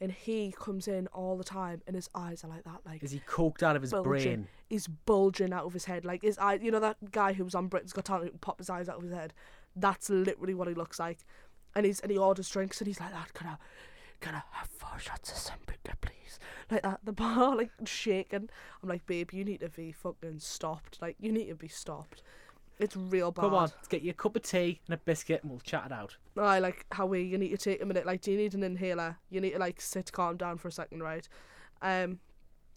[0.00, 2.80] and he comes in all the time, and his eyes are like that.
[2.86, 4.08] Like Is he coked out of his Bulging.
[4.10, 4.48] brain?
[4.70, 6.04] he's bulging out of his head.
[6.06, 8.60] Like his eye, you know that guy who was on Britain's Got Talent who popped
[8.60, 9.34] his eyes out of his head.
[9.76, 11.18] That's literally what he looks like.
[11.76, 13.34] And he's and he orders drinks and he's like that.
[13.34, 13.56] Can I,
[14.20, 16.38] can I have four shots of Sambuca, please?
[16.70, 17.00] Like that.
[17.04, 18.48] The bar like shaking.
[18.82, 20.98] I'm like, babe, you need to be fucking stopped.
[21.00, 22.22] Like you need to be stopped.
[22.78, 23.42] It's real bad.
[23.42, 25.86] Come on, let's get you a cup of tea and a biscuit and we'll chat
[25.86, 26.16] it out.
[26.36, 28.06] I like how we you need to take a minute.
[28.06, 29.18] Like, do you need an inhaler?
[29.30, 31.28] You need to like sit, calm down for a second, right?
[31.82, 32.20] Um,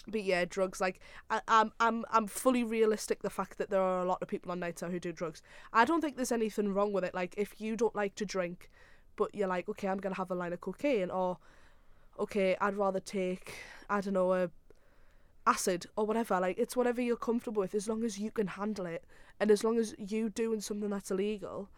[0.07, 0.81] but yeah, drugs.
[0.81, 0.99] Like,
[1.29, 3.21] I, I'm I'm I'm fully realistic.
[3.21, 5.43] The fact that there are a lot of people on nights out who do drugs.
[5.71, 7.13] I don't think there's anything wrong with it.
[7.13, 8.71] Like, if you don't like to drink,
[9.15, 11.37] but you're like, okay, I'm gonna have a line of cocaine, or
[12.19, 13.53] okay, I'd rather take
[13.89, 14.49] I don't know a
[15.47, 16.39] acid or whatever.
[16.39, 19.03] Like, it's whatever you're comfortable with, as long as you can handle it,
[19.39, 21.69] and as long as you doing something that's illegal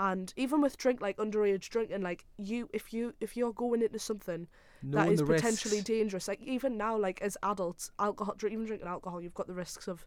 [0.00, 3.98] and even with drink like underage drinking like you if you if you're going into
[3.98, 4.48] something
[4.82, 5.86] that Knowing is the potentially risks.
[5.86, 9.52] dangerous like even now like as adults alcohol dr- even drinking alcohol you've got the
[9.52, 10.06] risks of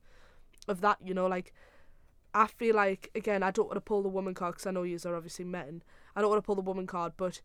[0.67, 1.53] of that you know like
[2.33, 4.81] i feel like again i don't want to pull the woman card because i know
[4.81, 5.83] you are obviously men
[6.15, 7.41] i don't want to pull the woman card but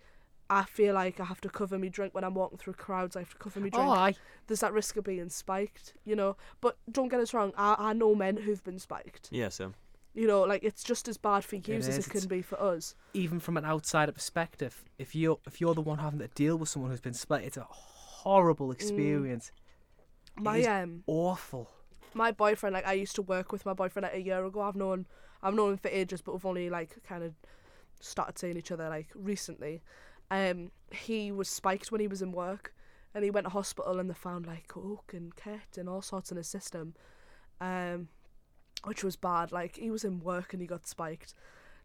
[0.50, 3.16] I feel like I have to cover me drink when I'm walking through crowds.
[3.16, 3.86] I have to cover me drink.
[3.86, 4.14] Oh, aye.
[4.46, 6.38] There's that risk of being spiked, you know.
[6.62, 7.52] But don't get us wrong.
[7.54, 9.28] I, I know men who've been spiked.
[9.30, 9.74] Yeah, Sam.
[10.14, 12.58] You know, like it's just as bad for you as it can it's- be for
[12.62, 12.94] us.
[13.12, 16.70] Even from an outsider perspective, if you're if you're the one having to deal with
[16.70, 19.52] someone who's been spiked, it's a horrible experience.
[20.34, 21.68] My is um Awful.
[22.14, 24.62] my boyfriend, like I used to work with my boyfriend like a year ago.
[24.62, 25.04] I've known
[25.42, 27.34] I've known him for ages, but we've only like kind of
[28.00, 29.82] started seeing each other like recently.
[30.30, 32.74] Um, he was spiked when he was in work,
[33.14, 36.30] and he went to hospital and they found like coke and ket and all sorts
[36.30, 36.94] in his system,
[37.60, 38.08] um,
[38.84, 39.52] which was bad.
[39.52, 41.34] Like he was in work and he got spiked.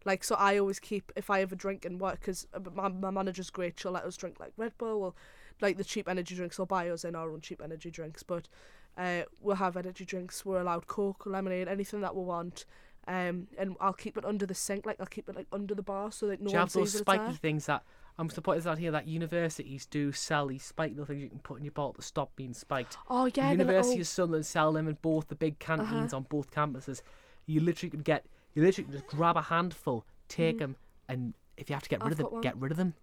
[0.04, 3.50] Like so, I always keep if I ever drink in work because my my manager's
[3.50, 3.78] great.
[3.78, 5.14] She'll let us drink like Red Bull or
[5.60, 6.58] like the cheap energy drinks.
[6.58, 8.48] Or buy us in our own cheap energy drinks, but
[8.96, 10.44] uh, we'll have energy drinks.
[10.44, 12.64] We're allowed Coke, lemonade, anything that we want.
[13.06, 15.82] Um, and I'll keep it under the sink, like I'll keep it like under the
[15.82, 17.82] bar so that no Do you one have those sees it's spiky things that
[18.18, 21.58] I'm supposed out here that universities do sell these spiky little things you can put
[21.58, 22.96] in your bottle to stop being spiked.
[23.10, 26.16] Oh yeah, the University little, of Sunderland sell them in both the big canteens Uh-huh.
[26.18, 27.02] on both campuses.
[27.46, 30.76] You literally can get, you literally can just grab a handful, take them,
[31.08, 32.06] and if you have to get rid.
[32.06, 32.40] I've of them, one.
[32.40, 32.94] get rid of them.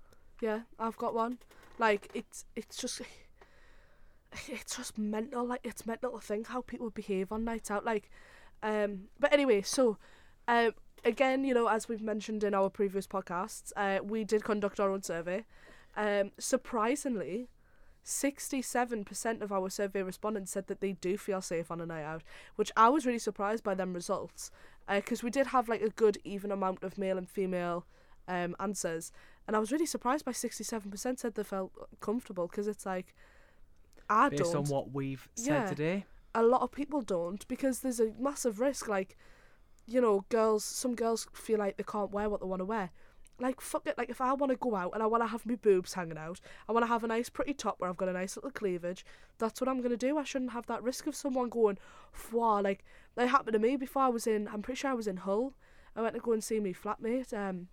[0.41, 1.37] yeah, I've got one.
[1.77, 3.01] Like it's it's just
[4.47, 5.45] it's just mental.
[5.45, 7.85] Like it's mental to think how people behave on nights out.
[7.85, 8.09] Like,
[8.63, 9.97] um, but anyway, so
[10.47, 14.79] um, again, you know, as we've mentioned in our previous podcasts, uh, we did conduct
[14.79, 15.45] our own survey.
[15.95, 17.49] Um, surprisingly,
[18.05, 22.23] 67% of our survey respondents said that they do feel safe on a night out,
[22.55, 24.51] which I was really surprised by them results
[24.89, 27.85] because we did have like a good even amount of male and female
[28.27, 29.11] um, answers,
[29.47, 33.13] and I was really surprised by 67% said they felt comfortable because it's like,
[34.09, 35.67] I Based don't Based on what we've said Yeah.
[35.67, 36.05] today.
[36.33, 38.87] A lot of people don't because there's a massive risk.
[38.87, 39.17] Like,
[39.85, 42.91] you know, girls, some girls feel like they can't wear what they want to wear.
[43.39, 43.97] Like, fuck it.
[43.97, 46.17] Like, if I want to go out and I want to have my boobs hanging
[46.17, 46.39] out,
[46.69, 49.03] I want to have a nice, pretty top where I've got a nice little cleavage,
[49.39, 50.17] that's what I'm going to do.
[50.17, 51.79] I shouldn't have that risk of someone going,
[52.31, 52.61] wow.
[52.61, 55.17] Like, that happened to me before I was in, I'm pretty sure I was in
[55.17, 55.53] Hull.
[55.95, 57.33] I went to go and see my flatmate.
[57.33, 57.67] Um,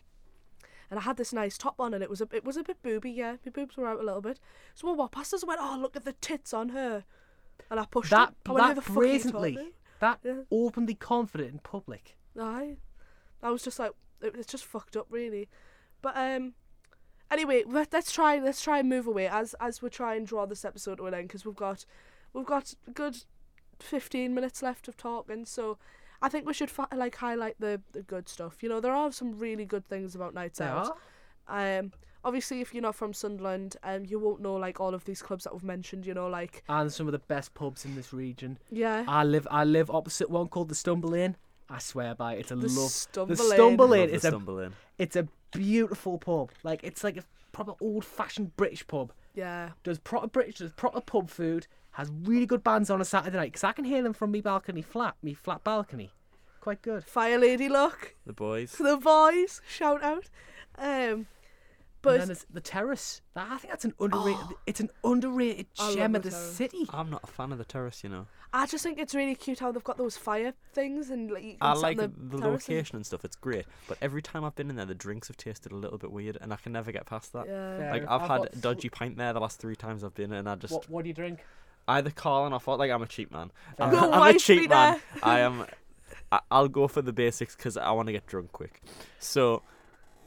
[0.90, 2.82] and I had this nice top on, and it was a it was a bit
[2.82, 3.36] booby, yeah.
[3.44, 4.40] My boobs were out a little bit.
[4.74, 7.04] So I walked past us went, "Oh, look at the tits on her,"
[7.70, 8.34] and I pushed That, it.
[8.48, 10.42] I went, that the fuck are you brazenly, that Yeah.
[10.50, 12.16] openly confident in public.
[12.34, 12.76] to?" Aye,
[13.42, 15.48] I was just like, it, it's just fucked up, really.
[16.02, 16.54] But um,
[17.30, 20.46] anyway, let, let's try let's try and move away as as we try and draw
[20.46, 21.84] this episode to an end because we've got
[22.32, 23.24] we've got a good
[23.80, 25.44] fifteen minutes left of talking.
[25.44, 25.78] So
[26.22, 28.62] I think we should like highlight the the good stuff.
[28.62, 30.96] You know, there are some really good things about nights There out.
[31.48, 31.78] are.
[31.78, 31.92] Um,
[32.24, 35.44] obviously, if you're not from Sunderland, um, you won't know like all of these clubs
[35.44, 36.06] that we've mentioned.
[36.06, 38.58] You know, like And some of the best pubs in this region.
[38.70, 41.36] yeah, I live I live opposite one called the Stumble Inn.
[41.70, 42.40] I swear by it.
[42.40, 42.90] It's a the love.
[42.90, 44.72] Stumble the Stumble Love Inn the is a stumble in.
[44.98, 46.50] it's a beautiful pub.
[46.62, 49.12] Like it's like a proper old fashioned British pub.
[49.34, 51.66] Yeah, Does proper British, does proper pub food.
[51.92, 54.40] Has really good bands on a Saturday night because I can hear them from me
[54.40, 56.10] balcony flat, me flat balcony.
[56.60, 57.04] Quite good.
[57.04, 58.72] Fire Lady look The boys.
[58.72, 60.24] the boys shout out.
[60.76, 61.26] Um,
[62.00, 63.22] But but and then there's the terrace.
[63.34, 64.40] That- I think that's an underrated.
[64.40, 64.58] Oh.
[64.66, 66.52] it's an underrated I love gem the of the terrace.
[66.54, 66.86] city.
[66.90, 68.26] I'm not a fan of the terrace, you know.
[68.52, 71.50] I just think it's really cute how they've got those fire things and like you
[71.52, 73.24] can I sit like on the, the, terrace and- location and stuff.
[73.24, 75.98] It's great, but every time I've been in there, the drinks have tasted a little
[75.98, 77.46] bit weird, and I can never get past that.
[77.48, 77.90] Yeah.
[77.90, 78.02] Like.
[78.08, 80.48] I've, I've had got a dodgy pint there the last three times I've been, and
[80.48, 81.40] I just What What do you drink?
[81.88, 83.50] either Carling or thought like I'm a cheap man.
[83.78, 84.04] I'm, enough.
[84.04, 85.00] I'm No a wife cheap man.
[85.22, 85.66] I am.
[86.30, 88.82] I, I'll go for the basics because I want to get drunk quick.
[89.18, 89.62] So,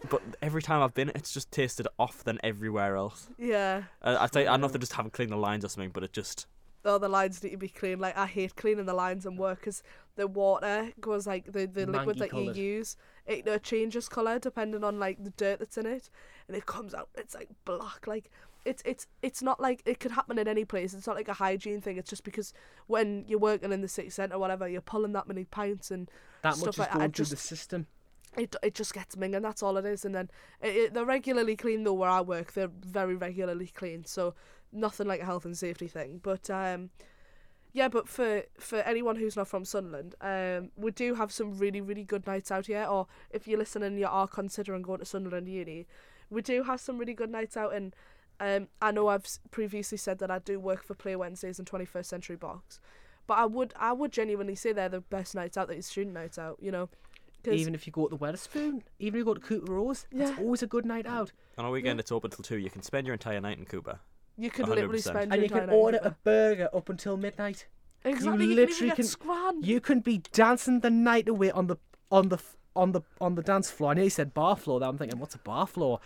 [0.10, 3.30] but every time I've been, it's just tasted off than everywhere else.
[3.38, 3.84] Yeah.
[4.02, 5.92] Uh, I say I don't know if they just haven't cleaned the lines or something,
[5.92, 6.48] but it just
[6.84, 8.00] Oh, the lines need to be clean.
[8.00, 9.84] Like I hate cleaning the lines in work because
[10.16, 12.58] the water goes like the the liquid that coloured.
[12.58, 12.98] you use.
[13.28, 16.10] It uh, changes color depending on like the dirt that's in it,
[16.48, 17.10] and it comes out.
[17.16, 18.08] It's like black.
[18.08, 18.32] Like
[18.66, 20.96] it's it's it's not like it could happen in any place.
[20.96, 21.98] It's not like a hygiene thing.
[21.98, 22.52] It's just because
[22.88, 26.10] when you're working in the city centre or whatever, you're pulling that many pints and
[26.42, 27.86] That Stuff much is like that, I through just- the system.
[28.38, 29.42] It it just gets minging.
[29.42, 30.06] That's all it is.
[30.06, 30.30] And then
[30.62, 32.54] it, it, they're regularly clean though where I work.
[32.54, 34.34] They're very regularly clean, so
[34.72, 36.20] nothing like a health and safety thing.
[36.24, 36.92] But um,
[37.74, 41.82] yeah, but for for anyone who's not from Sunderland, um, we do have some really
[41.82, 42.86] really good nights out here.
[42.86, 45.88] Or if you're listening, you are considering going to Sunderland Uni,
[46.30, 47.74] we do have some really good nights out.
[47.74, 47.96] And
[48.40, 52.06] um, I know I've previously said that I do work for Play Wednesdays and 21st
[52.06, 52.80] Century Box.
[53.28, 55.68] But I would I would genuinely say they're the best nights out.
[55.68, 56.90] That is student nights out, you know.
[57.44, 60.06] 'Cause- Even if you go to the Wetherspoon, even if you go to Cooper Rose,
[60.12, 60.38] it's Yeah.
[60.40, 61.32] always a good night out.
[61.58, 62.58] on a weekend it's open till two.
[62.58, 64.00] You can spend your entire night in Cooper.
[64.38, 65.16] You could literally 100%.
[65.16, 67.68] spend And your you can night order a burger up until midnight.
[68.04, 71.78] Exactly, you you, literally can can- You can be dancing the night away on the
[72.12, 72.40] on the
[72.76, 73.92] on the on the dance floor.
[73.92, 74.80] I know you said bar floor.
[74.80, 76.00] There, I'm thinking, what's a bar floor?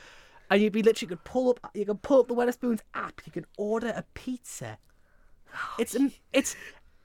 [0.49, 1.71] And you'd be literally you could pull up.
[1.73, 3.21] You can pull up the Wetherspoons app.
[3.25, 4.77] You can order a pizza.
[5.79, 6.55] It's an it's.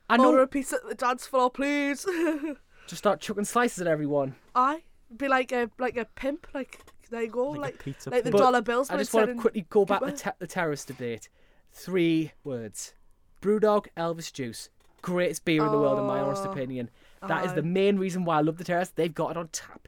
[0.08, 0.30] I know.
[0.30, 2.04] Order a pizza at the dance floor, please.
[2.90, 4.34] Just start chucking slices at everyone.
[4.54, 4.82] I
[5.16, 6.48] be like a like a pimp.
[6.52, 7.50] Like there you go.
[7.50, 8.10] Like, Like pizza.
[8.10, 8.38] like the pub.
[8.40, 8.90] But dollar bills.
[8.90, 10.16] I just want to quickly go back to Cooper.
[10.18, 11.28] te- the terrace debate.
[11.72, 12.94] Three words:
[13.40, 14.70] Brewdog Elvis Juice.
[15.02, 16.90] Greatest beer in the world, in my honest Oh, opinion.
[17.26, 17.54] That is aye.
[17.54, 18.90] the main reason why I love the terrace.
[18.90, 19.86] They've got it on tap.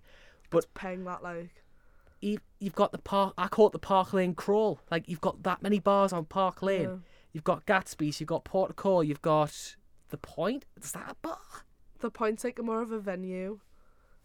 [0.49, 1.51] But Paying that like.
[2.21, 3.35] you- you've got the park.
[3.37, 4.81] I call it the Park Lane crawl.
[4.93, 6.83] Like you've got that many bars on Park Lane.
[6.83, 6.97] Yeah.
[7.33, 8.21] You've got Gatsby's.
[8.21, 9.01] You've got Portico.
[9.01, 9.77] You've got
[10.11, 10.65] the Point.
[10.81, 11.39] Is that a bar?
[12.03, 13.59] The point's like more of a venue.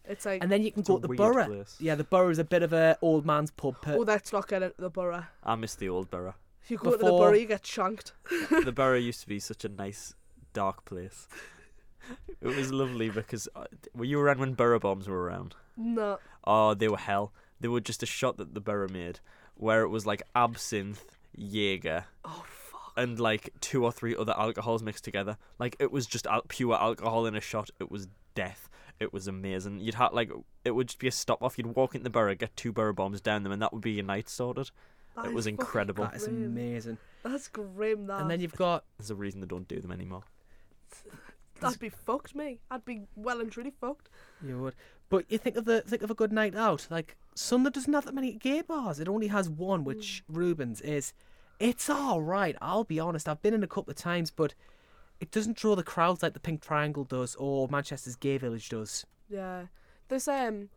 [0.04, 1.46] It's like And then you can go to the weird Borough.
[1.46, 1.76] place.
[1.80, 3.80] Yeah, the Borough is a bit of a old man's pub.
[3.82, 5.24] per- oh, let's not get into the borough.
[5.44, 6.34] I miss the old borough.
[6.62, 8.12] If you go to the Before- borough, you get shanked.
[8.64, 10.14] the borough used to be such a nice,
[10.52, 11.28] dark place.
[12.40, 13.64] It was lovely because uh,
[13.94, 15.54] were you around when borough bombs were around?
[15.76, 16.18] No.
[16.44, 17.32] Oh, they were hell.
[17.60, 19.20] They were just a shot that the borough made,
[19.56, 22.67] where it was like absinthe, Jaeger, Oh fuck.
[22.98, 25.38] And like two or three other alcohols mixed together.
[25.58, 27.70] Like it was just al- pure alcohol in a shot.
[27.80, 28.68] It was death.
[28.98, 29.78] It was amazing.
[29.78, 30.30] You'd have like
[30.64, 31.56] it would just be a stop off.
[31.56, 33.92] You'd walk into the borough, get two borough bombs down them, and that would be
[33.92, 34.70] your night sorted.
[35.14, 36.04] That it is was fucking incredible.
[36.04, 36.98] that is amazing.
[37.22, 38.08] That's grim.
[38.08, 38.20] That.
[38.20, 40.24] And then you've got There's a reason they don't do them anymore.
[41.60, 42.60] That'd be fucked, me.
[42.70, 44.08] I'd be well and truly fucked.
[44.44, 44.74] You would.
[45.08, 46.88] But you think of the think of a good night out.
[46.90, 48.98] Like Sunderland doesn't have that many gay bars.
[48.98, 50.36] It only has one, which mm.
[50.36, 51.12] Rubens is.
[51.60, 52.56] It's all right.
[52.60, 53.28] I'll be honest.
[53.28, 54.54] I've been in a couple of times, but
[55.20, 59.04] it doesn't draw the crowds like the Pink Triangle does or Manchester's Gay Village does.
[59.28, 59.66] Yeah.
[60.08, 60.68] There's um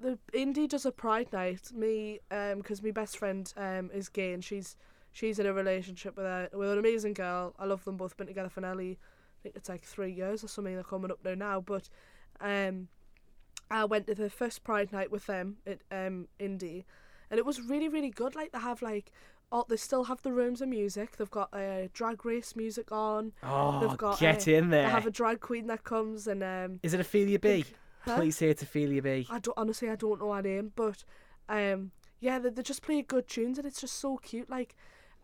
[0.00, 1.70] the indie does a pride night.
[1.74, 4.76] Me um because my best friend um is gay and she's
[5.12, 7.54] she's in a relationship with a with an amazing girl.
[7.58, 8.16] I love them both.
[8.16, 10.74] Been together for nearly I think it's like three years or something.
[10.74, 11.60] They're coming up there now.
[11.60, 11.90] But
[12.40, 12.88] um
[13.70, 16.84] I went to the first pride night with them at um indie,
[17.30, 18.34] and it was really really good.
[18.34, 19.12] Like they have like.
[19.52, 21.16] Oh, they still have the rooms of music.
[21.16, 23.32] They've got uh, drag race music on.
[23.42, 24.84] Oh, They've got, get uh, in there!
[24.84, 26.80] They have a drag queen that comes and um.
[26.82, 27.64] Is it Ophelia B?
[28.06, 28.16] Huh?
[28.16, 29.26] Please say it's Ophelia B.
[29.30, 31.04] I don't honestly I don't know her name, but
[31.48, 34.48] um yeah, they, they just play good tunes and it's just so cute.
[34.48, 34.74] Like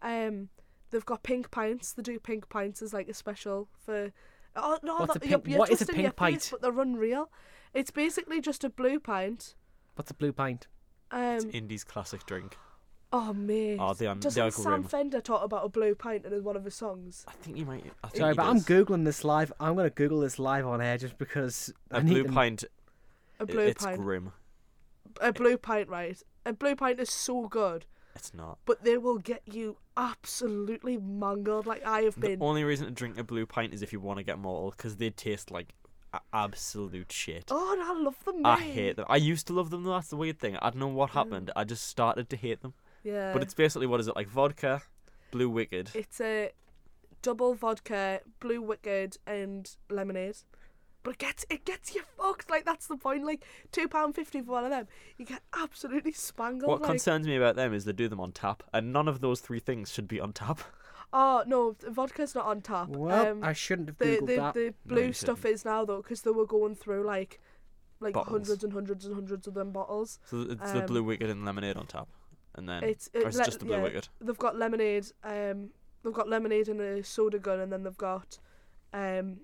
[0.02, 0.48] um
[0.90, 1.92] they've got pink pints.
[1.92, 4.12] They do pink pints as like a special for
[4.56, 6.50] oh no, What's that, a you're, pink- you're what is a twisting your pink face,
[6.50, 6.60] pint?
[6.60, 7.30] But they're unreal.
[7.72, 9.54] It's basically just a blue pint.
[9.94, 10.66] What's a blue pint?
[11.12, 12.56] Um Indies classic drink.
[13.12, 13.78] Oh mate.
[13.80, 14.84] Oh, they are, Doesn't they are Sam grim.
[14.84, 17.24] Fender talk about a blue pint in one of his songs?
[17.28, 17.84] I think you might.
[18.02, 18.66] I think Sorry, he but I'm does.
[18.66, 19.52] googling this live.
[19.60, 22.64] I'm gonna Google this live on air just because I A need blue to- pint.
[23.40, 23.68] A i- blue pint.
[23.70, 24.00] it's pint.
[24.00, 24.32] grim.
[25.20, 26.20] A blue pint, right?
[26.46, 28.58] A blue pint is so good, It's not.
[28.64, 31.66] but they will get you absolutely mangled.
[31.66, 32.30] Like I have been.
[32.32, 32.42] The been.
[32.48, 34.96] only reason to drink a blue pint is if you want to get mortal, because
[34.96, 35.74] they taste like
[36.14, 37.44] a- absolute shit.
[37.50, 38.44] Oh, and I love them.
[38.44, 39.06] I hate them.
[39.08, 39.92] I used to love them though.
[39.92, 40.56] That's the weird thing.
[40.56, 41.50] I don't know what happened.
[41.54, 42.74] I just started to hate them.
[43.02, 43.32] Yeah.
[43.32, 44.82] But it's basically what is it like vodka,
[45.30, 45.90] blue wicked.
[45.94, 46.50] it's a
[47.22, 50.36] double vodka, blue wicked, and lemonade.
[51.04, 52.48] But it gets it gets you fucked.
[52.48, 53.24] Like that's the point.
[53.24, 54.86] Like two pound fifty for one of them,
[55.18, 56.70] you get absolutely spangled.
[56.70, 59.20] What like, concerns me about them is they do them on tap, and none of
[59.20, 60.60] those three things should be on tap.
[61.12, 62.88] oh no, the vodka's not on tap.
[62.88, 64.54] Well, um, I shouldn't have the googled the, that.
[64.54, 67.40] the blue you stuff is now though, because they were going through like
[67.98, 68.32] like Bottles.
[68.32, 70.18] hundreds and hundreds and hundreds of them bottles.
[70.24, 72.08] So it's the Um, blue wicked and lemonade on tap,
[72.54, 74.08] and then It's or it, is it le- just the blue yeah, wicked.
[74.20, 75.06] they've got lemonade.
[75.24, 75.70] Um,
[76.02, 78.38] they've got lemonade and a soda gun, and then they've got
[78.92, 79.38] um,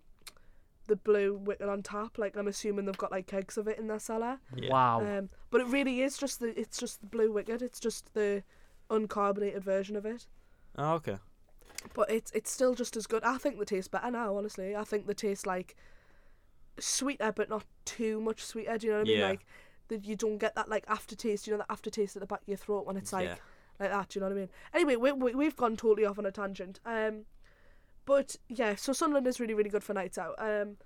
[0.86, 2.18] the blue wicked on top.
[2.18, 4.38] Like I'm assuming they've got like kegs of it in their cellar.
[4.56, 4.70] Yeah.
[4.70, 5.00] Wow.
[5.00, 7.62] Um, but it really is just the it's just the blue wicked.
[7.62, 8.42] It's just the
[8.90, 10.26] uncarbonated version of it.
[10.76, 11.16] Oh, okay.
[11.94, 13.22] But it's it's still just as good.
[13.24, 14.36] I think they taste better now.
[14.36, 15.76] Honestly, I think they taste like
[16.78, 18.78] sweeter, but not too much sweeter.
[18.78, 19.18] Do you know what I mean?
[19.18, 19.28] Yeah.
[19.28, 19.46] Like
[19.88, 21.46] that you don't get that like aftertaste.
[21.46, 23.36] You know, the aftertaste at the back of your throat when it's like yeah.
[23.80, 24.08] like that.
[24.08, 24.48] Do you know what I mean?
[24.74, 26.80] Anyway, we, we we've gone totally off on a tangent.
[26.84, 27.24] Um,
[28.04, 30.34] but yeah, so Sunderland is really really good for nights out.
[30.38, 30.76] Um,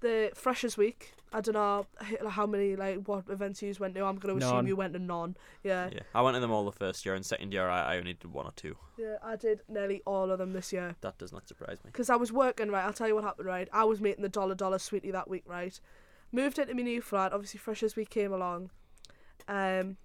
[0.00, 1.12] the Freshers Week.
[1.32, 1.86] I don't know
[2.28, 4.04] how many like what events you went to.
[4.04, 4.66] I'm gonna assume None.
[4.66, 5.36] you went to none.
[5.62, 6.00] Yeah, Yeah.
[6.14, 8.32] I went to them all the first year, and second year I, I only did
[8.32, 8.76] one or two.
[8.96, 9.16] yeah.
[9.22, 10.94] I did nearly all of them this year.
[11.00, 11.90] That does not surprise me.
[11.92, 12.84] Because I was working, right?
[12.84, 13.68] I'll tell you what happened, right?
[13.72, 15.78] I was making the dollar dollar sweetie that week, right?
[16.32, 17.32] Moved into my new flat.
[17.32, 18.70] Obviously, Freshers Week came along.
[19.48, 19.96] Um,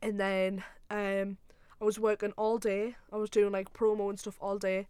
[0.00, 1.38] and then um,
[1.80, 2.96] I was working all day.
[3.12, 4.88] I was doing like promo and stuff all day,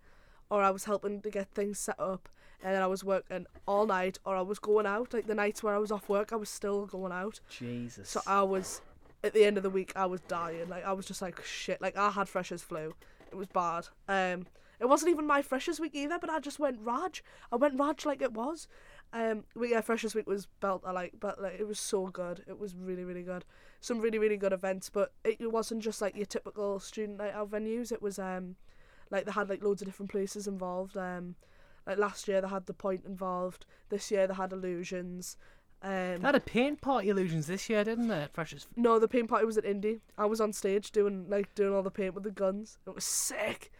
[0.50, 2.28] or I was helping to get things set up.
[2.64, 5.12] And then I was working all night, or I was going out.
[5.12, 7.40] Like the nights where I was off work, I was still going out.
[7.50, 8.08] Jesus.
[8.10, 8.82] So I was,
[9.24, 10.68] at the end of the week, I was dying.
[10.68, 11.80] Like I was just like shit.
[11.80, 12.94] Like I had freshers flu.
[13.30, 13.88] It was bad.
[14.06, 14.46] Um,
[14.78, 17.22] it wasn't even my freshers week either, but I just went Raj.
[17.50, 18.68] I went Raj like it was.
[19.14, 20.82] Um, but yeah, freshers week was belt.
[20.86, 22.42] I like, but like it was so good.
[22.46, 23.44] It was really really good.
[23.80, 27.34] Some really really good events, but it, it wasn't just like your typical student night
[27.34, 27.92] out venues.
[27.92, 28.56] It was um,
[29.10, 30.96] like they had like loads of different places involved.
[30.96, 31.34] Um,
[31.86, 33.66] like last year they had the point involved.
[33.90, 35.36] This year they had illusions.
[35.82, 38.28] Um, They had a paint party illusions this year, didn't they?
[38.32, 38.68] Freshers.
[38.76, 40.00] no, the paint party was at Indy.
[40.16, 42.78] I was on stage doing like doing all the paint with the guns.
[42.86, 43.72] It was sick.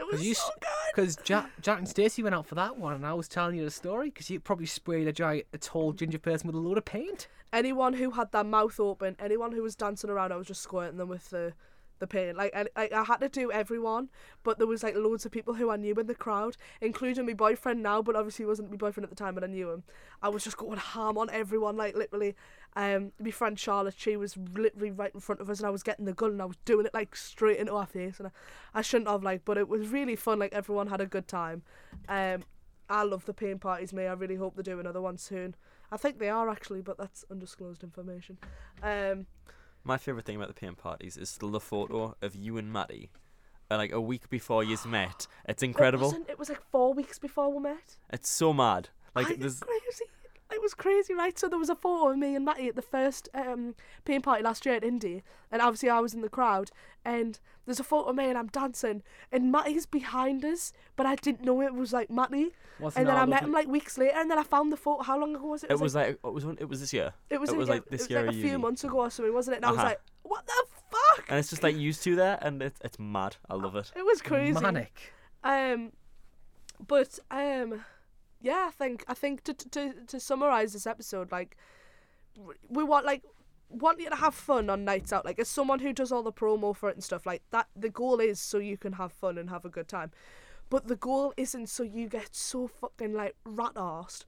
[0.00, 0.68] It was you so good.
[0.94, 3.64] Because Jack, Jack and Stacey went out for that one, and I was telling you
[3.64, 6.78] the story because you probably sprayed a giant, a tall ginger person with a load
[6.78, 7.28] of paint.
[7.52, 10.98] Anyone who had their mouth open, anyone who was dancing around, I was just squirting
[10.98, 11.52] them with the
[12.00, 12.36] the paint.
[12.36, 14.08] Like I, I, I had to do everyone,
[14.42, 17.34] but there was like loads of people who I knew in the crowd, including my
[17.34, 19.84] boyfriend now, but obviously he wasn't my boyfriend at the time, but I knew him.
[20.22, 22.34] I was just going ham on everyone, like literally.
[22.76, 25.82] Um, my friend Charlotte, she was literally right in front of us, and I was
[25.82, 28.30] getting the gun, and I was doing it like straight into her face, and I,
[28.78, 30.38] I shouldn't have like, but it was really fun.
[30.38, 31.62] Like everyone had a good time.
[32.08, 32.44] Um,
[32.88, 34.06] I love the paint parties, me.
[34.06, 35.54] I really hope they do another one soon.
[35.92, 38.38] I think they are actually, but that's undisclosed information.
[38.82, 39.26] Um,
[39.84, 43.10] My favourite thing about the paint parties is still the photo of you and Matty.
[43.72, 45.26] Uh, like a week before you met.
[45.48, 46.06] It's It, incredible.
[46.06, 47.96] wasn't, it was like four weeks before we met.
[48.12, 48.88] It's so mad.
[49.14, 50.04] Like I, there's crazy.
[50.52, 51.38] It was crazy, right?
[51.38, 53.74] So there was a photo of me and Matty at the first um,
[54.04, 55.22] paint party last year at Indy,
[55.52, 56.70] and obviously I was in the crowd.
[57.04, 61.14] And there's a photo of me and I'm dancing, and Matty's behind us, but I
[61.14, 62.50] didn't know it was like Matty.
[62.78, 65.02] Wasn't And then I met him like weeks later, and then I found the photo.
[65.02, 65.70] How long ago was it?
[65.70, 67.12] it was like it was when- it was this year.
[67.30, 68.56] it was, it was like this it was year like a few uni.
[68.62, 69.56] months ago or something, wasn't it?
[69.58, 69.88] And I was Uh-huh.
[69.88, 71.26] like, what the fuck?
[71.28, 73.36] And it's just like used to there and it's it's mad.
[73.48, 73.92] I love it.
[73.96, 74.60] It was crazy.
[74.60, 75.12] Manic.
[75.44, 75.92] Um,
[76.86, 77.84] but um,
[78.40, 81.56] yeah, I think I think to to to summarize this episode, like
[82.68, 83.22] we want like
[83.68, 85.24] want you to have fun on nights out.
[85.24, 87.90] Like as someone who does all the promo for it and stuff like that, the
[87.90, 90.10] goal is so you can have fun and have a good time.
[90.68, 94.24] But the goal isn't so you get so fucking like rat arsed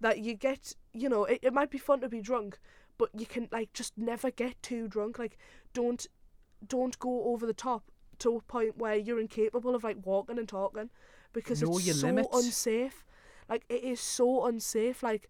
[0.00, 2.58] that you get you know it, it might be fun to be drunk,
[2.98, 5.18] but you can like just never get too drunk.
[5.18, 5.36] Like
[5.74, 6.06] don't
[6.66, 7.84] don't go over the top
[8.20, 10.90] to a point where you're incapable of like walking and talking
[11.32, 12.28] because Know it's your so limits.
[12.32, 13.04] unsafe.
[13.50, 15.02] Like it is so unsafe.
[15.02, 15.28] Like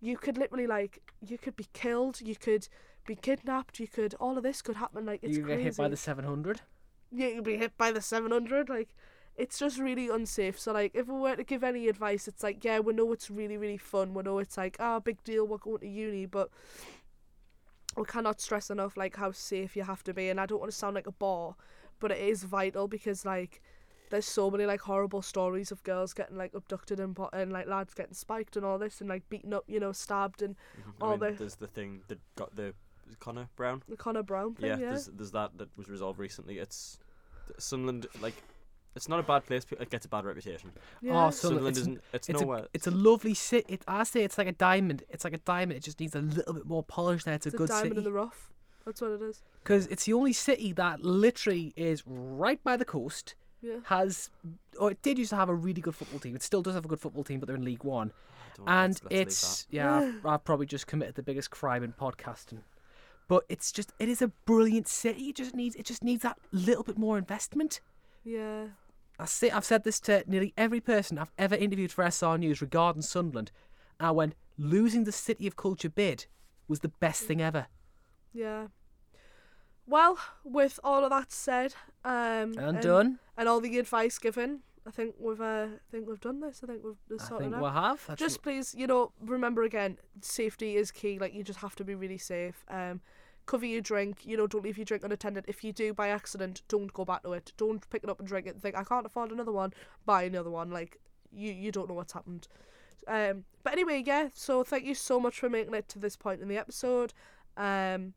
[0.00, 2.68] you could literally like you could be killed, you could
[3.06, 5.06] be kidnapped, you could all of this could happen.
[5.06, 5.64] Like it's you get crazy.
[5.64, 6.60] hit by the 700.
[7.12, 8.68] Yeah, you could be hit by the seven hundred.
[8.68, 8.94] Like
[9.36, 10.58] it's just really unsafe.
[10.58, 13.30] So like if we were to give any advice, it's like yeah, we know it's
[13.30, 14.14] really really fun.
[14.14, 15.46] We know it's like ah big deal.
[15.46, 16.50] We're going to uni, but
[17.96, 20.28] we cannot stress enough like how safe you have to be.
[20.28, 21.56] And I don't want to sound like a bore,
[21.98, 23.60] but it is vital because like
[24.10, 27.94] there's so many like horrible stories of girls getting like abducted and and like lads
[27.94, 31.02] getting spiked and all this and like beaten up, you know, stabbed and mm-hmm.
[31.02, 32.74] I all mean, the- there's the thing that got the
[33.18, 33.82] Connor Brown.
[33.88, 34.66] the Connor Brown thing.
[34.70, 36.58] Yeah, Yeah, there's there's that that was resolved recently.
[36.58, 36.98] It's
[37.58, 38.34] Sunderland like
[38.96, 39.64] it's not a bad place.
[39.64, 40.72] but It gets a bad reputation.
[41.00, 41.26] yeah.
[41.26, 42.00] Oh, so- Sunderland it's- isn't.
[42.12, 42.58] It's, It's nowhere.
[42.64, 43.74] a, it's a lovely city.
[43.74, 45.04] It, I say it's like a diamond.
[45.08, 45.76] It's like a diamond.
[45.76, 47.34] It just needs a little bit more polish there.
[47.34, 47.98] It's, it's a a good diamond city.
[47.98, 48.50] in the rough.
[48.84, 49.42] That's what it is.
[49.62, 53.34] Because it's the only city that literally is right by the coast.
[53.62, 53.76] Yeah.
[53.84, 54.30] Has,
[54.78, 56.34] or it did used to have a really good football team.
[56.34, 58.12] It still does have a good football team, but they're in League One.
[58.66, 61.92] And let's- let's leave it's yeah, I've, I've probably just committed the biggest crime in
[61.92, 62.58] podcasting.
[63.28, 65.28] But it's just it is a brilliant city.
[65.28, 67.80] It just needs it just needs that little bit more investment.
[68.24, 68.64] Yeah.
[69.18, 72.60] I say I've said this to nearly every person I've ever interviewed for SR News
[72.60, 73.52] regarding Sunderland.
[73.98, 76.26] And I went losing the City of Culture bid
[76.68, 77.66] was the best thing ever.
[78.32, 78.68] Yeah.
[79.90, 81.74] Well, with all of that said,
[82.04, 83.18] um, And done.
[83.36, 86.60] and all the advice given, I think we've, uh, I think we've done this.
[86.62, 87.60] I think we've we've I think out.
[87.60, 88.04] we'll have.
[88.06, 91.18] That's just please, you know, remember again, safety is key.
[91.18, 92.64] Like you just have to be really safe.
[92.68, 93.00] Um,
[93.46, 94.20] cover your drink.
[94.24, 95.44] You know, don't leave your drink unattended.
[95.48, 97.52] If you do by accident, don't go back to it.
[97.56, 98.50] Don't pick it up and drink it.
[98.54, 99.74] And think I can't afford another one.
[100.06, 100.70] Buy another one.
[100.70, 100.98] Like
[101.32, 102.46] you, you don't know what's happened.
[103.08, 104.28] Um, but anyway, yeah.
[104.34, 107.12] So thank you so much for making it to this point in the episode.
[107.56, 108.14] Um,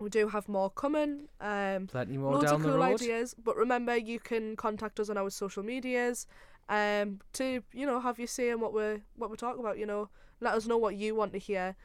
[0.00, 1.28] we do have more coming.
[1.40, 2.94] Um, plenty more loads down of the cool road.
[3.02, 3.34] ideas.
[3.42, 6.26] But remember, you can contact us on our social medias,
[6.68, 9.78] um, to you know have you say in what we're what we're talking about.
[9.78, 10.08] You know,
[10.40, 11.76] let us know what you want to hear,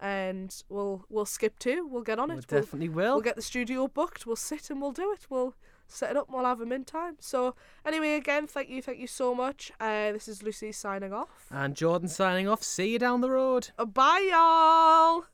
[0.00, 1.86] and we'll we'll skip to.
[1.86, 2.46] We'll get on We it.
[2.50, 3.14] We'll, definitely will.
[3.14, 4.26] we'll get the studio booked.
[4.26, 5.26] We'll sit and we'll do it.
[5.30, 5.54] We'll
[5.88, 6.26] set it up.
[6.28, 7.16] and We'll have them in time.
[7.20, 7.54] So
[7.84, 9.70] anyway, again, thank you, thank you so much.
[9.80, 11.46] Uh, this is Lucy signing off.
[11.50, 12.62] and Jordan signing off.
[12.62, 13.70] See you down the road.
[13.78, 15.24] Uh, bye, y'all.